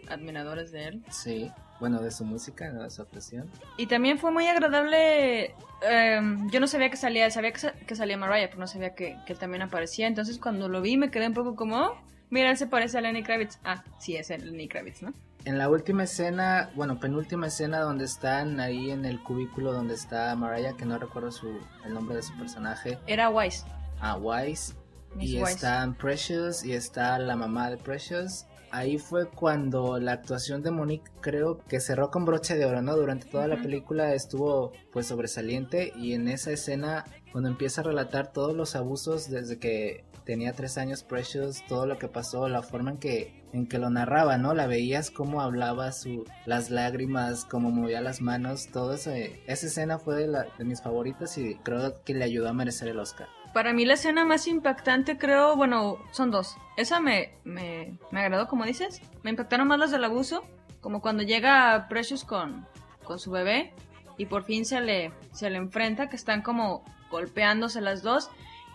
admiradores 0.10 0.72
de 0.72 0.88
él. 0.88 1.04
Sí, 1.10 1.52
bueno, 1.80 2.02
de 2.02 2.12
su 2.12 2.26
música, 2.26 2.70
¿no? 2.72 2.84
de 2.84 2.90
su 2.92 3.02
actuación. 3.02 3.50
Y 3.78 3.88
también 3.88 4.18
fue 4.20 4.32
muy 4.32 4.48
agradable. 4.48 5.56
em, 5.82 6.50
yo 6.52 6.60
no 6.60 6.68
sabía 6.68 6.90
que 6.90 6.98
salía, 6.98 7.32
sabía 7.32 7.52
que, 7.54 7.60
sa- 7.60 7.72
que 7.74 7.96
salía 7.96 8.18
Mariah, 8.18 8.48
pero 8.50 8.60
no 8.60 8.68
sabía 8.68 8.94
que, 8.96 9.16
que 9.26 9.34
él 9.34 9.40
también 9.40 9.62
aparecía. 9.62 10.08
Entonces 10.08 10.38
cuando 10.38 10.68
lo 10.68 10.82
vi 10.82 10.98
me 10.98 11.10
quedé 11.10 11.28
un 11.28 11.34
poco 11.34 11.56
como, 11.56 11.78
"Oh, 11.78 11.98
mira, 12.30 12.50
él 12.52 12.58
se 12.58 12.68
parece 12.68 12.98
a 12.98 13.02
Lenny 13.02 13.24
Kravitz. 13.24 13.60
Ah, 13.64 13.84
sí, 13.98 14.18
es 14.18 14.30
el 14.30 14.46
Lenny 14.52 14.68
Kravitz, 14.68 15.02
¿no? 15.02 15.14
En 15.46 15.58
la 15.58 15.70
última 15.70 16.04
escena, 16.04 16.70
bueno, 16.76 17.00
penúltima 17.00 17.48
escena 17.48 17.80
donde 17.80 18.04
están 18.04 18.60
ahí 18.60 18.92
en 18.92 19.06
el 19.06 19.24
cubículo 19.24 19.72
donde 19.72 19.94
está 19.94 20.36
Mariah, 20.36 20.74
que 20.76 20.84
no 20.86 21.00
recuerdo 21.00 21.32
su, 21.32 21.60
el 21.86 21.94
nombre 21.94 22.18
de 22.18 22.24
su 22.24 22.38
personaje, 22.38 22.98
Era 23.08 23.30
Wise. 23.30 23.64
a 24.02 24.18
Wise, 24.18 24.74
Miss 25.16 25.30
y 25.30 25.40
Wise. 25.40 25.52
están 25.54 25.96
Precious 25.96 26.66
y 26.66 26.74
está 26.74 27.18
la 27.20 27.38
mamá 27.38 27.70
de 27.70 27.78
Precious. 27.78 28.46
Ahí 28.72 28.98
fue 28.98 29.28
cuando 29.28 30.00
la 30.00 30.14
actuación 30.14 30.62
de 30.62 30.72
Monique 30.72 31.12
creo 31.22 31.58
que 31.68 31.80
cerró 31.80 32.12
con 32.12 32.26
broche 32.26 32.56
de 32.56 32.66
oro, 32.66 32.82
¿no? 32.82 32.96
Durante 32.96 33.26
toda 33.28 33.48
la 33.48 33.62
película 33.62 34.14
estuvo 34.14 34.72
pues 34.92 35.08
sobresaliente 35.08 35.92
y 35.96 36.14
en 36.14 36.28
esa 36.28 36.52
escena 36.52 37.06
cuando 37.32 37.50
empieza 37.50 37.82
a 37.82 37.86
relatar 37.86 38.32
todos 38.32 38.56
los 38.56 38.76
abusos 38.76 39.30
desde 39.30 39.58
que 39.60 40.06
tenía 40.24 40.54
tres 40.54 40.78
años 40.78 41.04
Precious, 41.04 41.66
todo 41.68 41.88
lo 41.88 41.98
que 41.98 42.08
pasó, 42.08 42.48
la 42.48 42.62
forma 42.62 42.92
en 42.92 42.98
que 42.98 43.40
en 43.52 43.66
que 43.66 43.80
lo 43.80 43.90
narraba, 43.90 44.38
¿no? 44.38 44.54
La 44.54 44.68
veías 44.68 45.10
cómo 45.10 45.42
hablaba, 45.42 45.92
su, 45.92 46.24
las 46.46 46.70
lágrimas, 46.70 47.46
cómo 47.46 47.72
movía 47.72 48.00
las 48.00 48.22
manos, 48.22 48.68
todo 48.72 48.94
eso. 48.94 49.10
eh, 49.10 49.42
Esa 49.48 49.66
escena 49.66 49.98
fue 49.98 50.16
de, 50.18 50.28
la- 50.28 50.46
de 50.60 50.66
mis 50.66 50.84
favoritas 50.84 51.36
y 51.40 51.56
creo 51.56 52.04
que 52.04 52.14
le 52.14 52.26
ayudó 52.26 52.48
a 52.50 52.54
merecer 52.54 52.90
el 52.90 53.00
Oscar. 53.00 53.28
Para 53.54 53.74
mí 53.74 53.86
la 53.86 53.96
escena 53.96 54.26
más 54.26 54.48
impactante 54.48 55.18
creo, 55.18 55.56
bueno, 55.56 55.98
son 56.12 56.32
dos. 56.32 56.58
Esa 56.78 57.00
me, 57.00 57.34
me, 57.44 57.98
me 58.12 58.22
agradó, 58.22 58.48
como 58.48 58.66
dices. 58.66 59.02
Me 59.24 59.32
impactaron 59.32 59.68
más 59.68 59.80
las 59.80 59.92
del 59.92 60.04
abuso, 60.04 60.44
como 60.82 61.02
cuando 61.02 61.24
llega 61.24 61.88
Precious 61.90 62.24
con, 62.24 62.68
con 63.04 63.20
su 63.20 63.32
bebé 63.32 63.74
y 64.18 64.26
por 64.26 64.44
fin 64.44 64.66
se 64.66 64.82
le, 64.82 65.12
se 65.32 65.50
le 65.50 65.58
enfrenta, 65.58 66.10
que 66.10 66.16
están 66.16 66.42
como 66.42 66.84
golpeándose 67.10 67.82
las 67.82 68.04
dos. 68.04 68.30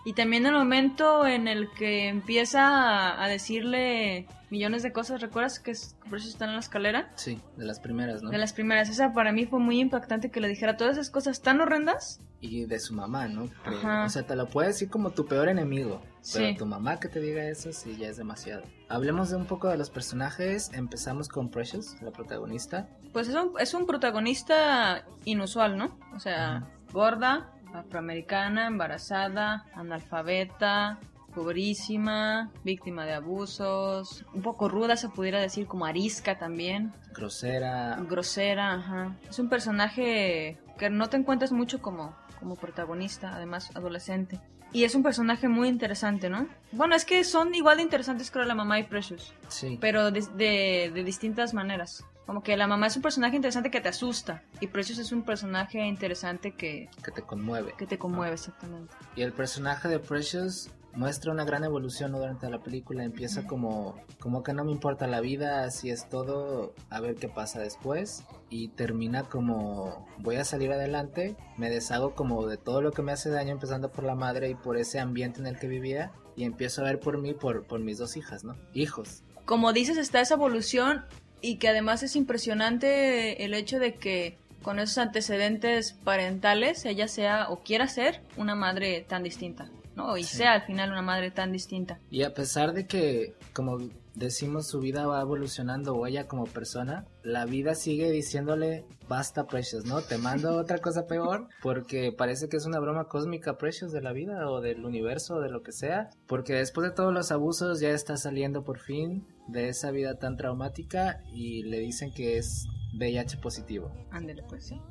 Y 0.05 0.13
también 0.13 0.45
el 0.45 0.53
momento 0.53 1.25
en 1.25 1.47
el 1.47 1.67
que 1.71 2.07
empieza 2.07 3.21
a, 3.21 3.27
decirle 3.27 4.27
millones 4.51 4.83
de 4.83 4.93
cosas. 4.93 5.19
¿Recuerdas 5.19 5.59
que 5.59 5.71
es- 5.71 5.95
Precious 6.09 6.33
está 6.33 6.45
en 6.45 6.53
la 6.53 6.59
escalera? 6.59 7.11
Sí, 7.15 7.41
de 7.57 7.65
las 7.65 7.79
primeras, 7.79 8.21
¿no? 8.21 8.29
De 8.29 8.37
las 8.37 8.53
primeras. 8.53 8.87
Esa 8.89 9.13
para 9.13 9.31
mí 9.31 9.47
fue 9.47 9.59
muy 9.59 9.79
impactante 9.79 10.29
que 10.29 10.39
le 10.39 10.47
dijera 10.47 10.77
todas 10.77 10.93
esas 10.97 11.09
cosas 11.09 11.41
tan 11.41 11.59
horrendas. 11.59 12.21
Y 12.39 12.65
de 12.65 12.79
su 12.79 12.93
mamá, 12.93 13.27
¿no? 13.27 13.47
Que, 13.63 13.69
Ajá. 13.71 14.05
o 14.05 14.09
sea, 14.09 14.21
te 14.27 14.35
lo 14.35 14.47
puede 14.47 14.67
decir 14.67 14.89
como 14.91 15.09
tu 15.09 15.25
peor 15.25 15.49
enemigo. 15.49 16.01
Pero 16.33 16.45
Sí. 16.49 16.55
tu 16.55 16.67
mamá 16.67 16.99
que 16.99 17.07
te 17.07 17.19
diga 17.19 17.43
eso, 17.45 17.73
sí, 17.73 17.97
ya 17.97 18.07
es 18.07 18.17
demasiado. 18.17 18.61
Hablemos 18.89 19.31
de 19.31 19.37
un 19.37 19.45
poco 19.45 19.67
de 19.69 19.77
los 19.77 19.89
personajes. 19.89 20.69
Empezamos 20.73 21.27
con 21.29 21.49
Precious, 21.49 21.99
la 22.03 22.11
protagonista. 22.11 22.87
Pues 23.11 23.27
es 23.27 23.35
un, 23.35 23.53
es 23.59 23.73
un 23.73 23.87
protagonista 23.87 25.03
inusual, 25.25 25.77
¿no? 25.77 25.97
O 26.15 26.19
sea, 26.19 26.57
Ajá. 26.57 26.67
gorda, 26.93 27.51
afroamericana, 27.79 28.67
embarazada, 28.67 29.65
analfabeta, 29.73 30.99
pobrísima, 31.33 32.51
víctima 32.63 33.05
de 33.05 33.13
abusos, 33.13 34.25
un 34.33 34.41
poco 34.41 34.67
ruda 34.69 34.95
se 34.97 35.09
pudiera 35.09 35.39
decir, 35.39 35.67
como 35.67 35.85
arisca 35.85 36.37
también, 36.37 36.91
Grosera. 37.13 37.97
grosera, 38.07 38.73
ajá. 38.73 39.15
Es 39.29 39.39
un 39.39 39.49
personaje 39.49 40.57
que 40.77 40.89
no 40.89 41.07
te 41.09 41.17
encuentras 41.17 41.51
mucho 41.51 41.81
como, 41.81 42.15
como 42.39 42.55
protagonista, 42.55 43.35
además 43.35 43.69
adolescente. 43.75 44.39
Y 44.73 44.83
es 44.83 44.93
un 44.95 45.03
personaje 45.03 45.47
muy 45.47 45.69
interesante, 45.69 46.29
¿no? 46.29 46.47
Bueno, 46.73 46.95
es 46.95 47.05
que 47.05 47.23
son 47.23 47.55
igual 47.55 47.77
de 47.77 47.83
interesantes 47.83 48.29
creo 48.31 48.43
la 48.45 48.55
mamá 48.55 48.77
y 48.79 48.83
Precious 48.83 49.33
Sí. 49.47 49.77
pero 49.79 50.11
de, 50.11 50.21
de- 50.35 50.91
de 50.93 51.03
distintas 51.03 51.53
maneras. 51.53 52.03
Como 52.25 52.41
que 52.41 52.57
la 52.57 52.67
mamá 52.67 52.87
es 52.87 52.95
un 52.95 53.01
personaje 53.01 53.35
interesante 53.35 53.69
que 53.69 53.81
te 53.81 53.89
asusta 53.89 54.43
y 54.59 54.67
Precious 54.67 54.99
es 54.99 55.11
un 55.11 55.23
personaje 55.23 55.85
interesante 55.85 56.53
que, 56.55 56.89
Que 57.03 57.11
te 57.11 57.21
conmueve. 57.21 57.73
que 57.77 57.85
te 57.85 57.97
conmueve 57.97 58.33
exactamente. 58.33 58.95
Y 59.15 59.21
el 59.21 59.31
personaje 59.31 59.87
de 59.87 59.99
Precious 59.99 60.71
muestra 60.95 61.31
una 61.31 61.43
gran 61.43 61.63
evolución 61.63 62.11
¿no? 62.11 62.19
durante 62.19 62.49
la 62.49 62.59
película. 62.63 63.03
Empieza 63.03 63.45
como, 63.45 63.95
como 64.19 64.43
que 64.43 64.53
no 64.53 64.63
me 64.63 64.71
importa 64.71 65.07
la 65.07 65.21
vida, 65.21 65.63
así 65.63 65.89
es 65.89 66.09
todo, 66.09 66.73
a 66.89 66.99
ver 66.99 67.15
qué 67.15 67.27
pasa 67.27 67.59
después. 67.59 68.23
Y 68.49 68.69
termina 68.69 69.23
como 69.23 70.07
voy 70.17 70.37
a 70.37 70.45
salir 70.45 70.71
adelante, 70.71 71.35
me 71.57 71.69
deshago 71.69 72.15
como 72.15 72.47
de 72.47 72.57
todo 72.57 72.81
lo 72.81 72.91
que 72.91 73.01
me 73.01 73.11
hace 73.11 73.29
daño, 73.29 73.51
empezando 73.51 73.91
por 73.91 74.03
la 74.03 74.15
madre 74.15 74.49
y 74.49 74.55
por 74.55 74.77
ese 74.77 74.99
ambiente 74.99 75.39
en 75.41 75.47
el 75.47 75.59
que 75.59 75.67
vivía. 75.67 76.11
Y 76.35 76.43
empiezo 76.43 76.81
a 76.81 76.85
ver 76.85 76.99
por 76.99 77.17
mí, 77.17 77.33
por, 77.33 77.65
por 77.65 77.79
mis 77.79 77.97
dos 77.97 78.17
hijas, 78.17 78.43
¿no? 78.43 78.55
Hijos. 78.73 79.23
Como 79.45 79.73
dices, 79.73 79.97
está 79.97 80.21
esa 80.21 80.33
evolución 80.33 81.05
y 81.45 81.57
que 81.57 81.67
además 81.69 82.01
es 82.03 82.15
impresionante 82.15 83.43
el 83.45 83.53
hecho 83.53 83.79
de 83.79 83.93
que 83.95 84.37
con 84.63 84.79
esos 84.79 84.97
antecedentes 84.97 85.93
parentales 86.03 86.85
ella 86.85 87.07
sea 87.07 87.49
o 87.49 87.59
quiera 87.61 87.87
ser 87.87 88.21
una 88.35 88.55
madre 88.55 89.05
tan 89.07 89.21
distinta, 89.23 89.69
¿no? 89.95 90.17
Y 90.17 90.23
Sí. 90.23 90.37
sea 90.37 90.53
al 90.53 90.63
final 90.63 90.91
una 90.91 91.03
madre 91.03 91.29
tan 91.31 91.51
distinta. 91.51 91.99
Y 92.09 92.23
a 92.23 92.33
pesar 92.33 92.73
de 92.73 92.87
que, 92.87 93.33
como 93.53 93.77
decimos, 94.15 94.67
su 94.67 94.79
vida 94.79 95.05
va 95.05 95.21
evolucionando 95.21 95.95
o 95.95 96.07
ella 96.07 96.27
como 96.27 96.45
persona, 96.45 97.05
la 97.23 97.45
vida 97.45 97.75
sigue 97.75 98.11
diciéndole, 98.11 98.85
basta 99.07 99.45
Precious, 99.45 99.85
¿no? 99.85 100.01
Te 100.01 100.17
mando 100.17 100.55
otra 100.57 100.79
cosa 100.79 101.05
peor, 101.05 101.47
porque 101.61 102.11
parece 102.11 102.49
que 102.49 102.57
es 102.57 102.65
una 102.65 102.79
broma 102.79 103.05
cósmica 103.05 103.57
Precious 103.57 103.91
de 103.91 104.01
la 104.01 104.13
vida 104.13 104.49
o 104.49 104.61
del 104.61 104.85
universo 104.85 105.35
o 105.35 105.41
de 105.41 105.49
lo 105.49 105.61
que 105.61 105.71
sea, 105.71 106.09
porque 106.27 106.53
después 106.53 106.89
de 106.89 106.95
todos 106.95 107.13
los 107.13 107.31
abusos 107.31 107.79
ya 107.79 107.89
está 107.89 108.17
saliendo 108.17 108.63
por 108.63 108.79
fin 108.79 109.27
de 109.47 109.69
esa 109.69 109.91
vida 109.91 110.17
tan 110.17 110.37
traumática 110.37 111.21
y 111.33 111.63
le 111.63 111.79
dicen 111.79 112.11
que 112.13 112.37
es 112.37 112.65
VIH 112.97 113.37
positivo. 113.37 113.91
Ándele, 114.11 114.43
pues 114.43 114.65
sí. 114.65 114.81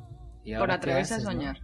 Y 0.45 0.53
Por 0.53 0.61
ahora, 0.61 0.75
¿qué 0.75 0.91
atreverse 0.91 1.15
a 1.15 1.19
no? 1.19 1.25
soñar. 1.25 1.59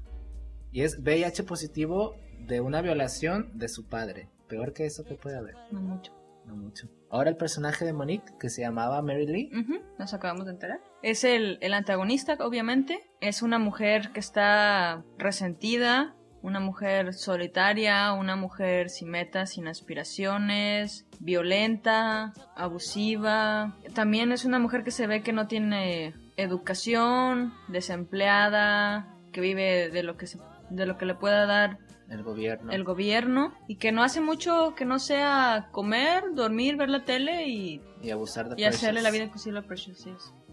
Y 0.72 0.82
es 0.82 1.00
VIH 1.00 1.44
positivo 1.44 2.14
de 2.46 2.60
una 2.60 2.80
violación 2.80 3.50
de 3.58 3.68
su 3.68 3.86
padre. 3.86 4.30
Peor 4.48 4.72
que 4.72 4.86
eso 4.86 5.04
que 5.04 5.14
puede 5.14 5.36
haber. 5.36 5.54
No 5.70 5.80
mucho. 5.80 6.12
No 6.46 6.56
mucho. 6.56 6.88
Ahora 7.10 7.30
el 7.30 7.36
personaje 7.36 7.84
de 7.84 7.92
Monique, 7.92 8.32
que 8.38 8.48
se 8.48 8.62
llamaba 8.62 9.02
Mary 9.02 9.26
Lee. 9.26 9.50
Nos 9.98 10.14
acabamos 10.14 10.46
de 10.46 10.52
enterar. 10.52 10.80
Es 11.02 11.24
el, 11.24 11.58
el 11.60 11.74
antagonista, 11.74 12.36
obviamente. 12.40 13.00
Es 13.20 13.42
una 13.42 13.58
mujer 13.58 14.12
que 14.12 14.20
está 14.20 15.02
resentida, 15.18 16.14
una 16.42 16.60
mujer 16.60 17.12
solitaria, 17.12 18.12
una 18.12 18.36
mujer 18.36 18.90
sin 18.90 19.10
metas, 19.10 19.50
sin 19.50 19.66
aspiraciones, 19.66 21.06
violenta, 21.18 22.32
abusiva. 22.56 23.76
También 23.94 24.32
es 24.32 24.44
una 24.44 24.58
mujer 24.58 24.84
que 24.84 24.90
se 24.90 25.06
ve 25.06 25.22
que 25.22 25.32
no 25.32 25.48
tiene 25.48 26.14
educación, 26.36 27.52
desempleada, 27.68 29.14
que 29.32 29.40
vive 29.40 29.90
de 29.90 30.02
lo 30.02 30.16
que 30.16 30.26
se, 30.26 30.38
de 30.70 30.86
lo 30.86 30.96
que 30.96 31.06
le 31.06 31.14
pueda 31.14 31.46
dar 31.46 31.78
El 32.10 32.22
gobierno. 32.24 32.72
el 32.72 32.84
gobierno 32.84 33.54
y 33.68 33.76
que 33.76 33.92
no 33.92 34.02
hace 34.02 34.20
mucho 34.20 34.74
que 34.76 34.84
no 34.84 34.98
sea 34.98 35.68
comer, 35.72 36.24
dormir, 36.34 36.76
ver 36.76 36.88
la 36.90 37.04
tele 37.04 37.46
y, 37.48 37.80
y 38.02 38.10
abusar 38.10 38.48
de 38.48 38.60
y 38.60 38.64
hacerle 38.64 39.00
Precious. 39.00 39.02
la 39.04 39.10
vida 39.12 39.24
imposible 39.24 39.58
a 39.60 39.62
Precious. 39.62 39.98
sí. 39.98 40.10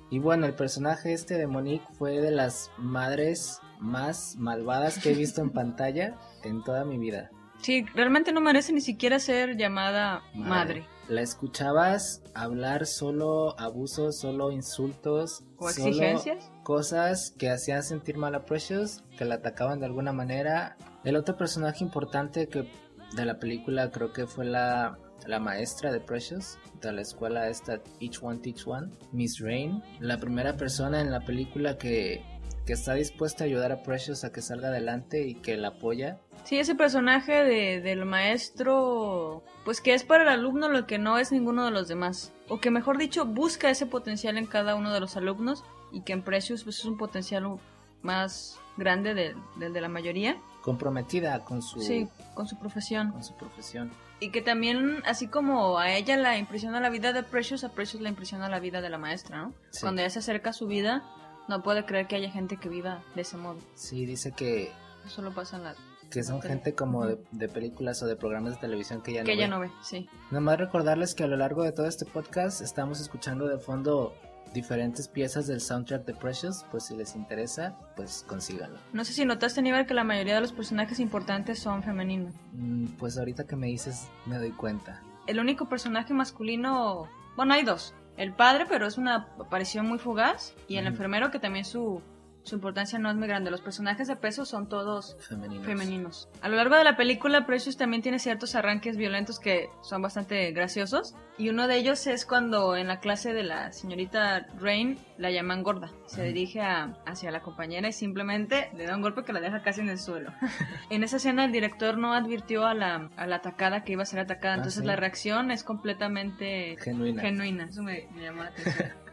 Y 0.10 0.20
bueno, 0.20 0.46
el 0.46 0.54
personaje 0.54 1.12
este 1.14 1.34
de 1.38 1.48
Monique 1.48 1.84
fue 1.98 2.22
de 2.22 2.32
las 2.32 2.72
madres 2.78 3.60
más 3.80 4.36
malvadas 4.38 5.00
que 5.00 5.12
he 5.12 5.16
visto 5.16 5.42
en 5.42 5.50
pantalla 5.52 6.16
en 6.44 6.64
toda 6.64 6.86
mi 6.86 6.98
vida. 6.98 7.30
Sí, 7.60 7.84
realmente 7.96 8.32
no 8.32 8.40
merece 8.40 8.72
ni 8.72 8.82
siquiera 8.82 9.18
ser 9.20 9.58
llamada 9.58 10.22
madre. 10.36 10.86
La 11.10 11.22
escuchabas 11.22 12.22
hablar 12.34 12.86
solo 12.86 13.58
abusos, 13.60 14.20
solo 14.20 14.52
insultos. 14.52 15.44
¿O 15.58 15.70
solo 15.70 15.88
exigencias? 15.88 16.52
Cosas 16.64 17.34
que 17.38 17.50
hacían 17.50 17.84
sentir 17.84 18.18
mal 18.18 18.36
a 18.36 18.44
Precious, 18.44 19.04
que 19.18 19.24
la 19.24 19.36
atacaban 19.36 19.80
de 19.80 19.86
alguna 19.86 20.12
manera. 20.12 20.76
El 21.06 21.16
otro 21.16 21.38
personaje 21.38 21.84
importante 21.84 22.50
que 22.50 22.70
de 23.16 23.26
la 23.26 23.40
película 23.40 23.90
creo 23.90 24.12
que 24.12 24.28
fue 24.28 24.44
la, 24.44 25.00
la 25.26 25.40
maestra 25.40 25.94
de 25.94 26.02
Precious, 26.02 26.58
de 26.82 26.92
la 26.92 27.02
escuela 27.02 27.48
esta 27.48 27.80
Each 28.02 28.22
One 28.22 28.40
Teach 28.40 28.68
One, 28.68 28.92
Miss 29.14 29.40
Rain. 29.40 29.82
La 30.02 30.18
primera 30.18 30.58
persona 30.58 31.00
en 31.00 31.12
la 31.12 31.22
película 31.22 31.78
que, 31.78 32.22
que 32.68 32.74
está 32.74 32.94
dispuesta 32.94 33.44
a 33.44 33.48
ayudar 33.48 33.72
a 33.72 33.82
Precious 33.82 34.24
a 34.26 34.32
que 34.32 34.42
salga 34.44 34.68
adelante 34.68 35.26
y 35.26 35.36
que 35.36 35.56
la 35.58 35.70
apoya. 35.70 36.20
Sí, 36.44 36.60
ese 36.60 36.76
personaje 36.76 37.44
de, 37.44 37.82
del 37.82 38.06
maestro, 38.06 39.44
pues 39.66 39.82
que 39.82 39.94
es 39.94 40.04
para 40.04 40.24
el 40.24 40.30
alumno 40.30 40.68
lo 40.70 40.86
que 40.86 40.98
no 40.98 41.18
es 41.18 41.32
ninguno 41.32 41.66
de 41.66 41.72
los 41.72 41.88
demás. 41.88 42.34
O 42.50 42.60
que 42.60 42.70
mejor 42.72 42.98
dicho, 42.98 43.26
busca 43.26 43.70
ese 43.70 43.86
potencial 43.86 44.38
en 44.38 44.46
cada 44.46 44.76
uno 44.76 44.94
de 44.94 45.00
los 45.00 45.16
alumnos 45.18 45.64
y 45.92 46.02
que 46.02 46.14
en 46.14 46.22
Precious 46.22 46.64
pues, 46.64 46.80
es 46.80 46.86
un 46.86 46.98
potencial 46.98 47.58
más 48.02 48.60
grande 48.78 49.14
de- 49.14 49.36
del 49.58 49.74
de 49.74 49.82
la 49.82 49.90
mayoría. 49.90 50.38
Comprometida 50.62 51.40
con 51.46 51.62
su, 51.62 51.80
Sí, 51.82 52.08
con 52.34 52.48
su 52.48 52.58
profesión. 52.60 53.12
con 53.12 53.24
su 53.24 53.36
profesión. 53.36 53.92
Y 54.20 54.32
que 54.32 54.42
también, 54.42 55.02
así 55.06 55.28
como 55.28 55.78
a 55.78 55.92
ella 55.96 56.18
la 56.18 56.38
impresiona 56.38 56.80
la 56.82 56.90
vida 56.90 57.14
de 57.14 57.24
Precious, 57.24 57.64
a 57.64 57.70
Precious 57.72 58.02
la 58.02 58.10
impresiona 58.10 58.50
la 58.50 58.60
vida 58.60 58.82
de 58.82 58.90
la 58.90 58.98
maestra, 58.98 59.38
¿no? 59.38 59.54
Sí. 59.70 59.82
Cuando 59.82 60.02
ella 60.02 60.10
se 60.10 60.20
acerca 60.20 60.50
a 60.50 60.54
su 60.54 60.68
vida, 60.68 61.04
no 61.48 61.63
puede 61.63 61.86
creer 61.86 62.08
que 62.08 62.16
haya 62.16 62.30
gente 62.32 62.58
que 62.58 62.70
viva 62.70 63.01
de 63.16 63.22
ese 63.22 63.38
modo. 63.38 63.58
Sí, 63.75 64.06
dice 64.06 64.32
que 64.32 64.72
Eso 65.06 65.16
solo 65.16 65.34
pasa 65.34 65.58
en 65.58 65.63
la, 65.63 65.75
que 66.10 66.24
son 66.24 66.42
gente 66.42 66.74
como 66.74 67.06
de, 67.06 67.18
de 67.32 67.50
películas 67.50 68.01
o 68.04 68.08
de 68.08 68.16
programas 68.16 68.54
de 68.56 68.60
televisión 68.62 69.01
que 69.01 69.13
ya 69.13 69.22
no 69.22 69.25
que 69.25 69.32
ve. 69.34 69.38
ya 69.38 69.48
no 69.48 69.60
ve, 69.60 69.70
sí. 69.82 70.10
Nomás 70.32 70.58
recordarles 70.60 71.13
que 71.16 71.24
a 71.24 71.27
lo 71.27 71.38
largo 71.38 71.63
de 71.63 71.72
todo 71.72 71.86
este 71.88 72.06
podcast 72.06 72.62
estamos 72.62 73.00
escuchando 73.01 73.48
de 73.48 73.58
fondo 73.58 74.13
diferentes 74.54 75.10
piezas 75.10 75.46
del 75.48 75.60
soundtrack 75.60 76.06
de 76.06 76.13
Precious, 76.13 76.66
pues 76.72 76.86
si 76.86 76.96
les 76.96 77.16
interesa, 77.16 77.77
pues 77.98 78.24
consíganlo. 78.27 78.80
No 78.94 79.04
sé 79.04 79.12
si 79.12 79.25
notaste, 79.25 79.60
Aníbal, 79.60 79.86
que 79.86 79.94
la 79.94 80.06
mayoría 80.06 80.36
de 80.36 80.42
los 80.42 80.54
personajes 80.54 81.00
importantes 81.01 81.60
son 81.60 81.84
femeninos. 81.84 82.34
Mm, 82.54 82.86
Pues 82.98 83.18
ahorita 83.18 83.46
que 83.46 83.58
me 83.58 83.68
dices 83.68 84.08
me 84.25 84.38
doy 84.38 84.51
cuenta. 84.51 85.01
El 85.27 85.39
único 85.42 85.68
personaje 85.68 86.13
masculino, 86.13 87.10
bueno, 87.36 87.54
hay 87.54 87.63
dos. 87.63 87.94
El 88.18 88.34
padre, 88.34 88.66
pero 88.68 88.88
es 88.88 88.98
una 88.98 89.28
aparición 89.40 89.88
muy 89.88 90.00
fugaz, 90.00 90.56
y 90.68 90.78
el 90.78 90.88
enfermero, 90.88 91.32
que 91.32 91.40
también 91.40 91.66
su, 91.66 92.02
su 92.48 92.56
importancia 92.56 92.98
no 92.98 93.10
es 93.10 93.16
muy 93.16 93.27
grande. 93.27 93.51
Los 93.51 93.62
personajes 93.62 94.08
de 94.08 94.16
peso 94.16 94.46
son 94.46 94.68
todos 94.70 95.16
Femeninos. 95.20 95.66
femeninos. 95.66 96.30
A 96.42 96.50
lo 96.50 96.56
largo 96.56 96.75
de 96.75 96.84
la 96.84 96.96
película, 96.98 97.46
Precious 97.46 97.77
también 97.77 98.01
tiene 98.01 98.20
ciertos 98.20 98.56
arranques 98.56 98.98
violentos 98.98 99.39
que 99.39 99.70
son 99.84 100.01
bastante 100.01 100.51
graciosos. 100.51 101.16
Y 101.38 101.50
uno 101.50 101.68
de 101.68 101.75
ellos 101.77 102.08
es 102.08 102.25
cuando 102.25 102.75
en 102.75 102.88
la 102.88 103.00
clase 103.00 103.32
de 103.34 103.44
la 103.44 103.72
señorita 103.72 104.48
Rain 104.60 104.98
la 105.20 105.30
llaman 105.30 105.62
gorda. 105.62 105.92
Se 106.08 106.24
dirige 106.24 106.62
a- 106.62 106.96
hacia 107.06 107.30
la 107.30 107.42
compañera 107.42 107.88
y 107.89 107.94
simplemente 107.94 108.72
le 108.75 108.86
da 108.88 108.96
un 108.96 109.01
golpe 109.04 109.24
que 109.24 109.34
la 109.34 109.39
deja 109.39 109.62
casi 109.62 109.82
en 109.82 109.89
el 109.89 110.00
suelo. 110.00 110.32
en 110.89 111.04
esa 111.04 111.18
escena 111.18 111.46
el 111.46 111.51
director 111.51 111.98
no 111.98 112.13
advirtió 112.13 112.66
a 112.66 112.74
la, 112.74 113.10
a 113.18 113.27
la 113.27 113.36
atacada 113.36 113.84
que 113.84 113.92
iba 113.92 114.01
a 114.04 114.06
ser 114.08 114.20
atacada. 114.22 114.54
Ah, 114.54 114.58
Entonces 114.58 114.82
sí. 114.82 114.88
la 114.88 114.96
reacción 114.96 115.51
es 115.51 115.63
completamente 115.63 116.75
Genuina. 116.82 117.22
genuina. 117.22 117.66
Eso 117.66 117.84
me, 117.84 118.08
me 118.16 118.24
llamó 118.24 118.44
la 118.44 118.50
atención. 118.50 118.89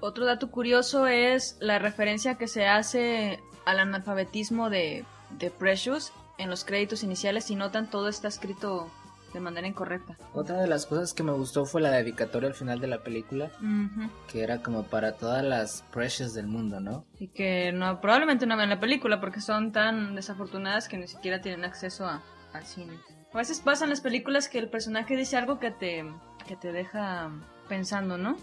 Otro 0.00 0.24
dato 0.24 0.50
curioso 0.50 1.06
es 1.06 1.56
la 1.60 1.78
referencia 1.78 2.36
que 2.36 2.48
se 2.48 2.66
hace 2.66 3.40
al 3.64 3.78
analfabetismo 3.78 4.70
de, 4.70 5.04
de 5.38 5.50
Precious 5.50 6.12
en 6.38 6.48
los 6.50 6.64
créditos 6.64 7.02
iniciales. 7.02 7.44
Si 7.44 7.54
notan, 7.54 7.88
todo 7.90 8.08
está 8.08 8.28
escrito 8.28 8.88
de 9.34 9.40
manera 9.40 9.66
incorrecta. 9.68 10.16
Otra 10.34 10.56
de 10.60 10.66
las 10.66 10.86
cosas 10.86 11.12
que 11.14 11.22
me 11.22 11.30
gustó 11.32 11.64
fue 11.64 11.80
la 11.80 11.90
dedicatoria 11.92 12.48
al 12.48 12.54
final 12.54 12.80
de 12.80 12.88
la 12.88 13.02
película, 13.04 13.50
Ujú. 13.58 14.10
que 14.28 14.42
era 14.42 14.60
como 14.62 14.84
para 14.84 15.12
todas 15.12 15.44
las 15.44 15.82
Precious 15.92 16.34
del 16.34 16.48
mundo, 16.48 16.80
¿no? 16.80 17.04
Y 17.18 17.28
que 17.28 17.70
no, 17.72 18.00
probablemente 18.00 18.46
no 18.46 18.56
vean 18.56 18.70
la 18.70 18.80
película 18.80 19.20
porque 19.20 19.40
son 19.40 19.70
tan 19.70 20.16
desafortunadas 20.16 20.88
que 20.88 20.96
ni 20.98 21.06
siquiera 21.06 21.40
tienen 21.40 21.64
acceso 21.64 22.06
a, 22.06 22.22
al 22.52 22.64
cine. 22.66 22.98
A 23.32 23.36
veces 23.38 23.60
pasan 23.60 23.90
las 23.90 24.00
películas 24.00 24.48
que 24.48 24.58
el 24.58 24.68
personaje 24.68 25.14
dice 25.14 25.36
algo 25.36 25.60
que 25.60 25.70
te, 25.70 26.04
que 26.48 26.56
te 26.56 26.72
deja 26.72 27.30
pensando, 27.70 28.18
¿no? 28.18 28.36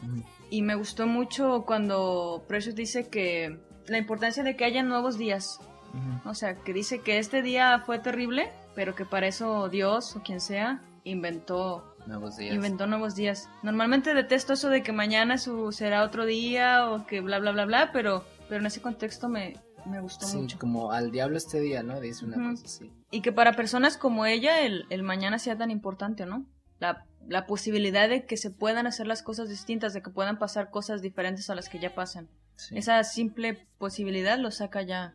Y 0.49 0.63
me 0.63 0.73
gustó 0.73 1.05
mucho 1.05 1.65
cuando 1.67 2.43
Precious 2.47 2.73
dice 2.73 3.09
que 3.09 3.59
la 3.85 3.99
importancia 3.99 4.41
de 4.43 4.55
que 4.55 4.65
haya 4.65 4.81
nuevos 4.81 5.17
días. 5.19 5.59
Ujú. 5.93 6.29
O 6.29 6.33
sea, 6.33 6.55
que 6.55 6.73
dice 6.73 7.01
que 7.01 7.19
este 7.19 7.41
día 7.43 7.83
fue 7.85 7.99
terrible, 7.99 8.49
pero 8.73 8.95
que 8.95 9.05
para 9.05 9.27
eso 9.27 9.69
Dios 9.69 10.15
o 10.15 10.23
quien 10.23 10.39
sea 10.39 10.81
inventó, 11.03 11.95
Nuevos 12.05 12.37
días. 12.37 12.55
inventó 12.55 12.87
nuevos 12.87 13.15
días. 13.15 13.49
Normalmente 13.63 14.13
detesto 14.13 14.53
eso 14.53 14.69
de 14.69 14.81
que 14.83 14.91
mañana 14.93 15.37
su, 15.37 15.71
será 15.71 16.03
otro 16.03 16.25
día 16.25 16.89
o 16.89 17.05
que 17.05 17.19
bla 17.21 17.39
bla 17.39 17.51
bla 17.51 17.65
bla, 17.65 17.89
pero, 17.91 18.23
pero 18.47 18.61
en 18.61 18.65
ese 18.67 18.81
contexto 18.81 19.27
me, 19.29 19.55
me 19.85 19.99
gustó 20.01 20.25
Sí, 20.25 20.37
mucho. 20.37 20.57
como 20.59 20.91
al 20.91 21.11
diablo 21.11 21.37
este 21.37 21.59
día, 21.59 21.83
¿no? 21.83 21.99
Dice 21.99 22.25
una 22.25 22.51
cosa 22.51 22.63
así. 22.65 22.91
Y 23.11 23.21
que 23.21 23.31
para 23.33 23.53
personas 23.53 23.97
como 23.97 24.25
ella 24.25 24.61
el, 24.61 24.85
el 24.89 25.03
mañana 25.03 25.37
sea 25.39 25.57
tan 25.57 25.71
importante, 25.71 26.25
¿no? 26.25 26.45
La, 26.79 27.05
la 27.27 27.45
posibilidad 27.45 28.09
de 28.09 28.25
que 28.25 28.37
se 28.37 28.51
puedan 28.51 28.87
hacer 28.87 29.07
las 29.07 29.21
cosas 29.21 29.49
distintas, 29.49 29.93
de 29.93 30.01
que 30.01 30.09
puedan 30.09 30.39
pasar 30.39 30.69
cosas 30.69 31.01
diferentes 31.01 31.49
a 31.49 31.55
las 31.55 31.69
que 31.69 31.79
ya 31.79 31.93
pasan. 31.93 32.29
Sí. 32.55 32.77
Esa 32.77 33.03
simple 33.03 33.67
posibilidad 33.77 34.39
lo 34.39 34.51
saca 34.51 34.81
ya 34.81 35.13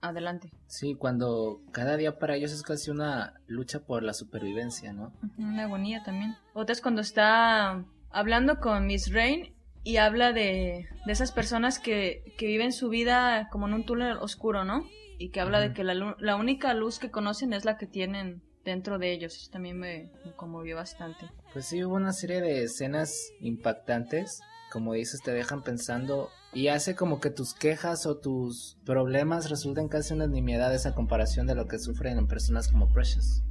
adelante. 0.00 0.50
Sí, 0.66 0.94
cuando 0.94 1.60
cada 1.72 1.96
día 1.96 2.18
para 2.18 2.36
ellos 2.36 2.52
es 2.52 2.62
casi 2.62 2.90
una 2.90 3.34
lucha 3.46 3.80
por 3.80 4.02
la 4.02 4.14
supervivencia, 4.14 4.92
¿no? 4.92 5.12
Una 5.38 5.64
agonía 5.64 6.02
también. 6.02 6.36
Otra 6.54 6.72
es 6.72 6.80
cuando 6.80 7.02
está 7.02 7.84
hablando 8.10 8.60
con 8.60 8.86
Miss 8.86 9.12
Rain 9.12 9.54
y 9.82 9.96
habla 9.96 10.32
de, 10.32 10.88
de 11.06 11.12
esas 11.12 11.32
personas 11.32 11.78
que, 11.78 12.34
que 12.38 12.46
viven 12.46 12.72
su 12.72 12.88
vida 12.88 13.48
como 13.50 13.68
en 13.68 13.74
un 13.74 13.84
túnel 13.84 14.16
oscuro, 14.18 14.64
¿no? 14.64 14.86
Y 15.18 15.30
que 15.30 15.40
habla 15.40 15.60
de 15.60 15.74
que 15.74 15.84
la, 15.84 16.16
la 16.18 16.36
única 16.36 16.72
luz 16.74 16.98
que 16.98 17.10
conocen 17.10 17.52
es 17.52 17.64
la 17.64 17.76
que 17.76 17.86
tienen 17.86 18.42
dentro 18.64 18.98
de 18.98 19.12
ellos. 19.12 19.36
Eso 19.36 19.50
también 19.50 19.78
me, 19.78 20.10
me 20.24 20.32
conmovió 20.32 20.76
bastante. 20.76 21.26
Pues 21.52 21.66
sí, 21.66 21.82
hubo 21.82 21.96
una 21.96 22.12
serie 22.12 22.40
de 22.40 22.62
escenas 22.62 23.32
impactantes, 23.40 24.40
como 24.70 24.92
dices, 24.92 25.20
te 25.20 25.32
dejan 25.32 25.62
pensando 25.64 26.30
y 26.52 26.68
hace 26.68 26.94
como 26.94 27.20
que 27.20 27.30
tus 27.30 27.54
quejas 27.54 28.06
o 28.06 28.18
tus 28.18 28.78
problemas 28.84 29.50
resulten 29.50 29.88
casi 29.88 30.14
unas 30.14 30.30
nimiedades 30.30 30.86
a 30.86 30.94
comparación 30.94 31.48
de 31.48 31.56
lo 31.56 31.66
que 31.66 31.78
sufren 31.78 32.18
en 32.18 32.28
personas 32.28 32.68
como 32.68 32.92
Precious. 32.92 33.42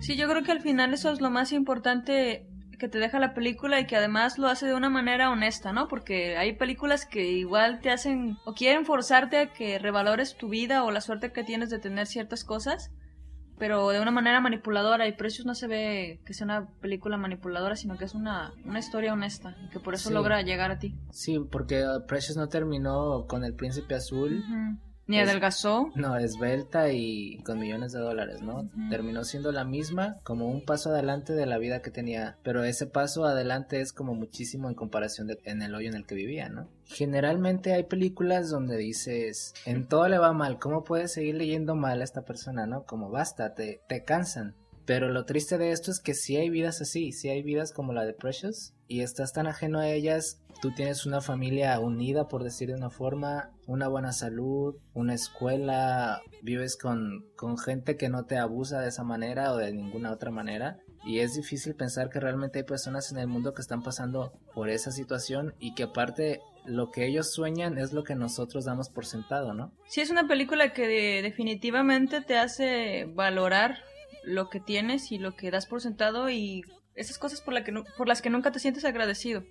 Sí, 0.00 0.16
yo 0.16 0.28
creo 0.28 0.42
que 0.42 0.52
al 0.52 0.60
final 0.60 0.92
eso 0.92 1.10
es 1.10 1.22
lo 1.22 1.30
más 1.30 1.52
importante 1.52 2.46
que 2.78 2.88
te 2.88 2.98
deja 2.98 3.18
la 3.18 3.32
película 3.32 3.80
y 3.80 3.86
que 3.86 3.96
además 3.96 4.36
lo 4.36 4.48
hace 4.48 4.66
de 4.66 4.74
una 4.74 4.90
manera 4.90 5.30
honesta, 5.30 5.72
¿no? 5.72 5.88
Porque 5.88 6.36
hay 6.36 6.54
películas 6.54 7.06
que 7.06 7.30
igual 7.30 7.80
te 7.80 7.90
hacen 7.90 8.36
o 8.44 8.52
quieren 8.52 8.84
forzarte 8.84 9.38
a 9.38 9.52
que 9.52 9.78
revalores 9.78 10.36
tu 10.36 10.50
vida 10.50 10.84
o 10.84 10.90
la 10.90 11.00
suerte 11.00 11.32
que 11.32 11.44
tienes 11.44 11.70
de 11.70 11.78
tener 11.78 12.06
ciertas 12.06 12.44
cosas, 12.44 12.90
pero 13.58 13.88
de 13.90 14.00
una 14.00 14.10
manera 14.10 14.40
manipuladora 14.40 15.06
y 15.06 15.12
Precious 15.12 15.46
no 15.46 15.54
se 15.54 15.66
ve 15.66 16.20
que 16.26 16.34
sea 16.34 16.44
una 16.44 16.66
película 16.80 17.16
manipuladora, 17.16 17.76
sino 17.76 17.96
que 17.96 18.04
es 18.04 18.14
una, 18.14 18.52
una 18.64 18.78
historia 18.78 19.12
honesta 19.12 19.56
y 19.64 19.68
que 19.70 19.80
por 19.80 19.94
eso 19.94 20.08
Sí. 20.08 20.14
logra 20.14 20.42
llegar 20.42 20.70
a 20.70 20.78
ti. 20.78 20.94
Sí, 21.10 21.38
porque 21.50 21.84
uh, 21.86 22.06
Precious 22.06 22.36
no 22.36 22.48
terminó 22.48 23.26
con 23.28 23.44
el 23.44 23.54
príncipe 23.54 23.94
azul. 23.94 24.42
Ni 25.06 25.18
Es- 25.18 25.28
adelgazó. 25.28 25.90
no, 25.94 26.16
esbelta 26.16 26.90
y 26.90 27.38
con 27.44 27.58
millones 27.58 27.92
de 27.92 28.00
dólares, 28.00 28.40
¿no? 28.40 28.68
Terminó 28.88 29.24
siendo 29.24 29.52
la 29.52 29.64
misma, 29.64 30.16
como 30.22 30.48
un 30.48 30.64
paso 30.64 30.90
adelante 30.90 31.34
de 31.34 31.44
la 31.46 31.58
vida 31.58 31.82
que 31.82 31.90
tenía, 31.90 32.38
pero 32.42 32.64
ese 32.64 32.86
paso 32.86 33.24
adelante 33.26 33.80
es 33.82 33.92
como 33.92 34.14
muchísimo 34.14 34.68
en 34.68 34.74
comparación 34.74 35.26
de 35.26 35.38
en 35.44 35.60
el 35.62 35.74
hoyo 35.74 35.88
en 35.90 35.94
el 35.96 36.06
que 36.06 36.14
vivía, 36.14 36.48
¿no? 36.48 36.68
Generalmente 36.86 37.72
hay 37.74 37.82
películas 37.84 38.48
donde 38.50 38.76
dices, 38.78 39.52
en 39.66 39.86
todo 39.86 40.08
le 40.08 40.18
va 40.18 40.32
mal, 40.32 40.58
¿cómo 40.58 40.84
puedes 40.84 41.12
seguir 41.12 41.34
leyendo 41.34 41.74
mal 41.74 42.00
a 42.00 42.04
esta 42.04 42.22
persona, 42.22 42.66
no? 42.66 42.84
Como 42.84 43.10
basta, 43.10 43.54
te, 43.54 43.80
te 43.88 44.04
cansan. 44.04 44.54
Pero 44.86 45.08
lo 45.10 45.24
triste 45.24 45.56
de 45.58 45.70
esto 45.72 45.90
es 45.90 45.98
que 46.00 46.14
sí 46.14 46.36
hay 46.36 46.50
vidas 46.50 46.80
así, 46.82 47.12
sí 47.12 47.28
hay 47.28 47.42
vidas 47.42 47.72
como 47.72 47.92
la 47.92 48.04
de 48.04 48.12
Precious 48.12 48.74
y 48.86 49.00
estás 49.00 49.32
tan 49.32 49.46
ajeno 49.46 49.78
a 49.78 49.88
ellas, 49.88 50.42
tú 50.60 50.72
tienes 50.74 51.06
una 51.06 51.22
familia 51.22 51.80
unida, 51.80 52.28
por 52.28 52.44
decir 52.44 52.68
de 52.68 52.74
una 52.74 52.90
forma, 52.90 53.50
una 53.66 53.88
buena 53.88 54.12
salud, 54.12 54.76
una 54.92 55.14
escuela, 55.14 56.20
vives 56.42 56.76
con, 56.76 57.24
con 57.36 57.56
gente 57.58 57.96
que 57.96 58.08
no 58.10 58.24
te 58.26 58.36
abusa 58.36 58.80
de 58.80 58.88
esa 58.88 59.04
manera 59.04 59.52
o 59.52 59.56
de 59.56 59.72
ninguna 59.72 60.12
otra 60.12 60.30
manera. 60.30 60.78
Y 61.06 61.18
es 61.20 61.34
difícil 61.34 61.74
pensar 61.74 62.08
que 62.08 62.18
realmente 62.20 62.58
hay 62.60 62.64
personas 62.64 63.10
en 63.12 63.18
el 63.18 63.26
mundo 63.26 63.52
que 63.52 63.60
están 63.62 63.82
pasando 63.82 64.32
por 64.54 64.70
esa 64.70 64.90
situación 64.90 65.54
y 65.58 65.74
que 65.74 65.82
aparte 65.84 66.40
lo 66.64 66.90
que 66.90 67.06
ellos 67.06 67.30
sueñan 67.32 67.76
es 67.76 67.92
lo 67.92 68.04
que 68.04 68.14
nosotros 68.14 68.64
damos 68.64 68.88
por 68.88 69.04
sentado, 69.04 69.52
¿no? 69.52 69.72
Sí, 69.86 70.00
es 70.00 70.08
una 70.10 70.26
película 70.26 70.72
que 70.72 70.88
de- 70.88 71.20
definitivamente 71.22 72.22
te 72.22 72.38
hace 72.38 73.04
valorar 73.14 73.76
lo 74.26 74.48
que 74.50 74.60
tienes 74.60 75.10
y 75.12 75.18
lo 75.18 75.34
que 75.36 75.50
das 75.50 75.66
por 75.66 75.80
sentado 75.80 76.28
y 76.30 76.62
esas 76.94 77.18
cosas 77.18 77.40
por, 77.40 77.54
la 77.54 77.64
que 77.64 77.72
por 77.96 78.06
las 78.08 78.20
que 78.22 78.30
nunca 78.30 78.52
te 78.52 78.58
sientes 78.60 78.84
agradecido. 78.84 79.42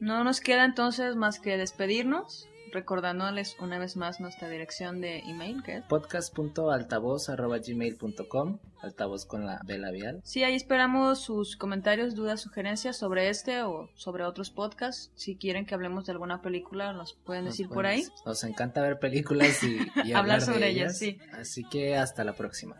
No 0.00 0.24
nos 0.24 0.40
queda 0.40 0.64
entonces 0.64 1.14
más 1.16 1.38
que 1.40 1.56
despedirnos, 1.58 2.46
recordándoles 2.72 3.56
una 3.60 3.78
vez 3.78 3.96
más 3.96 4.20
nuestra 4.20 4.48
dirección 4.48 5.00
de 5.00 5.18
email, 5.20 5.62
que 5.62 5.76
es... 5.78 5.84
podcast.altavoz.gmail.com 5.86 8.58
Altavoz 8.82 9.26
con 9.26 9.44
la 9.44 9.60
B 9.66 9.76
labial. 9.78 10.20
Sí, 10.24 10.42
ahí 10.42 10.54
esperamos 10.54 11.20
sus 11.20 11.56
comentarios, 11.56 12.14
dudas, 12.14 12.40
sugerencias 12.40 12.96
sobre 12.96 13.28
este 13.28 13.62
o 13.62 13.90
sobre 13.94 14.24
otros 14.24 14.50
podcasts. 14.50 15.10
Si 15.16 15.36
quieren 15.36 15.66
que 15.66 15.74
hablemos 15.74 16.06
de 16.06 16.12
alguna 16.12 16.40
película, 16.40 16.94
nos 16.94 17.12
pueden 17.12 17.44
Nos 17.44 17.52
decir 17.54 17.66
por 17.68 17.84
pueden- 17.84 17.90
ahí. 17.90 18.06
Nos 18.24 18.42
encanta 18.44 18.80
ver 18.80 18.98
películas 18.98 19.62
y, 19.62 19.76
y 19.76 19.80
Hablar 20.12 20.16
hablar, 20.16 20.40
sobre 20.40 20.68
ellas, 20.70 20.96
sí. 20.96 21.18
Así 21.32 21.62
que 21.64 21.96
hasta 21.96 22.24
la 22.24 22.32
próxima. 22.34 22.76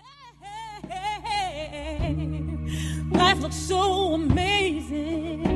Life 2.11 3.41
looks 3.41 3.57
so 3.57 4.15
amazing. 4.15 5.47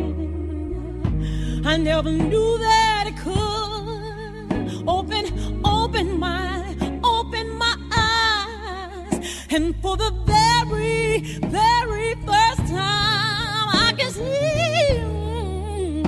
I 1.66 1.76
never 1.76 2.12
knew 2.12 2.58
that 2.58 3.06
it 3.08 3.16
could. 3.16 4.84
Open, 4.86 5.60
open 5.64 6.18
my, 6.20 6.76
open 7.02 7.58
my 7.58 7.76
eyes. 7.90 9.46
And 9.50 9.74
for 9.82 9.96
the 9.96 10.12
very, 10.26 11.20
very 11.48 12.14
first 12.26 12.66
time, 12.68 13.68
I 13.86 13.94
can 13.98 14.10
see 14.10 14.90
you. 14.90 16.04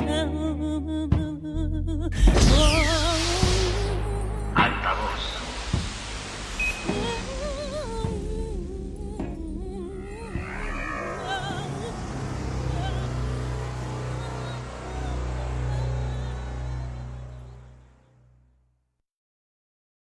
Oh. 2.59 2.95
Altavoz. 4.55 5.36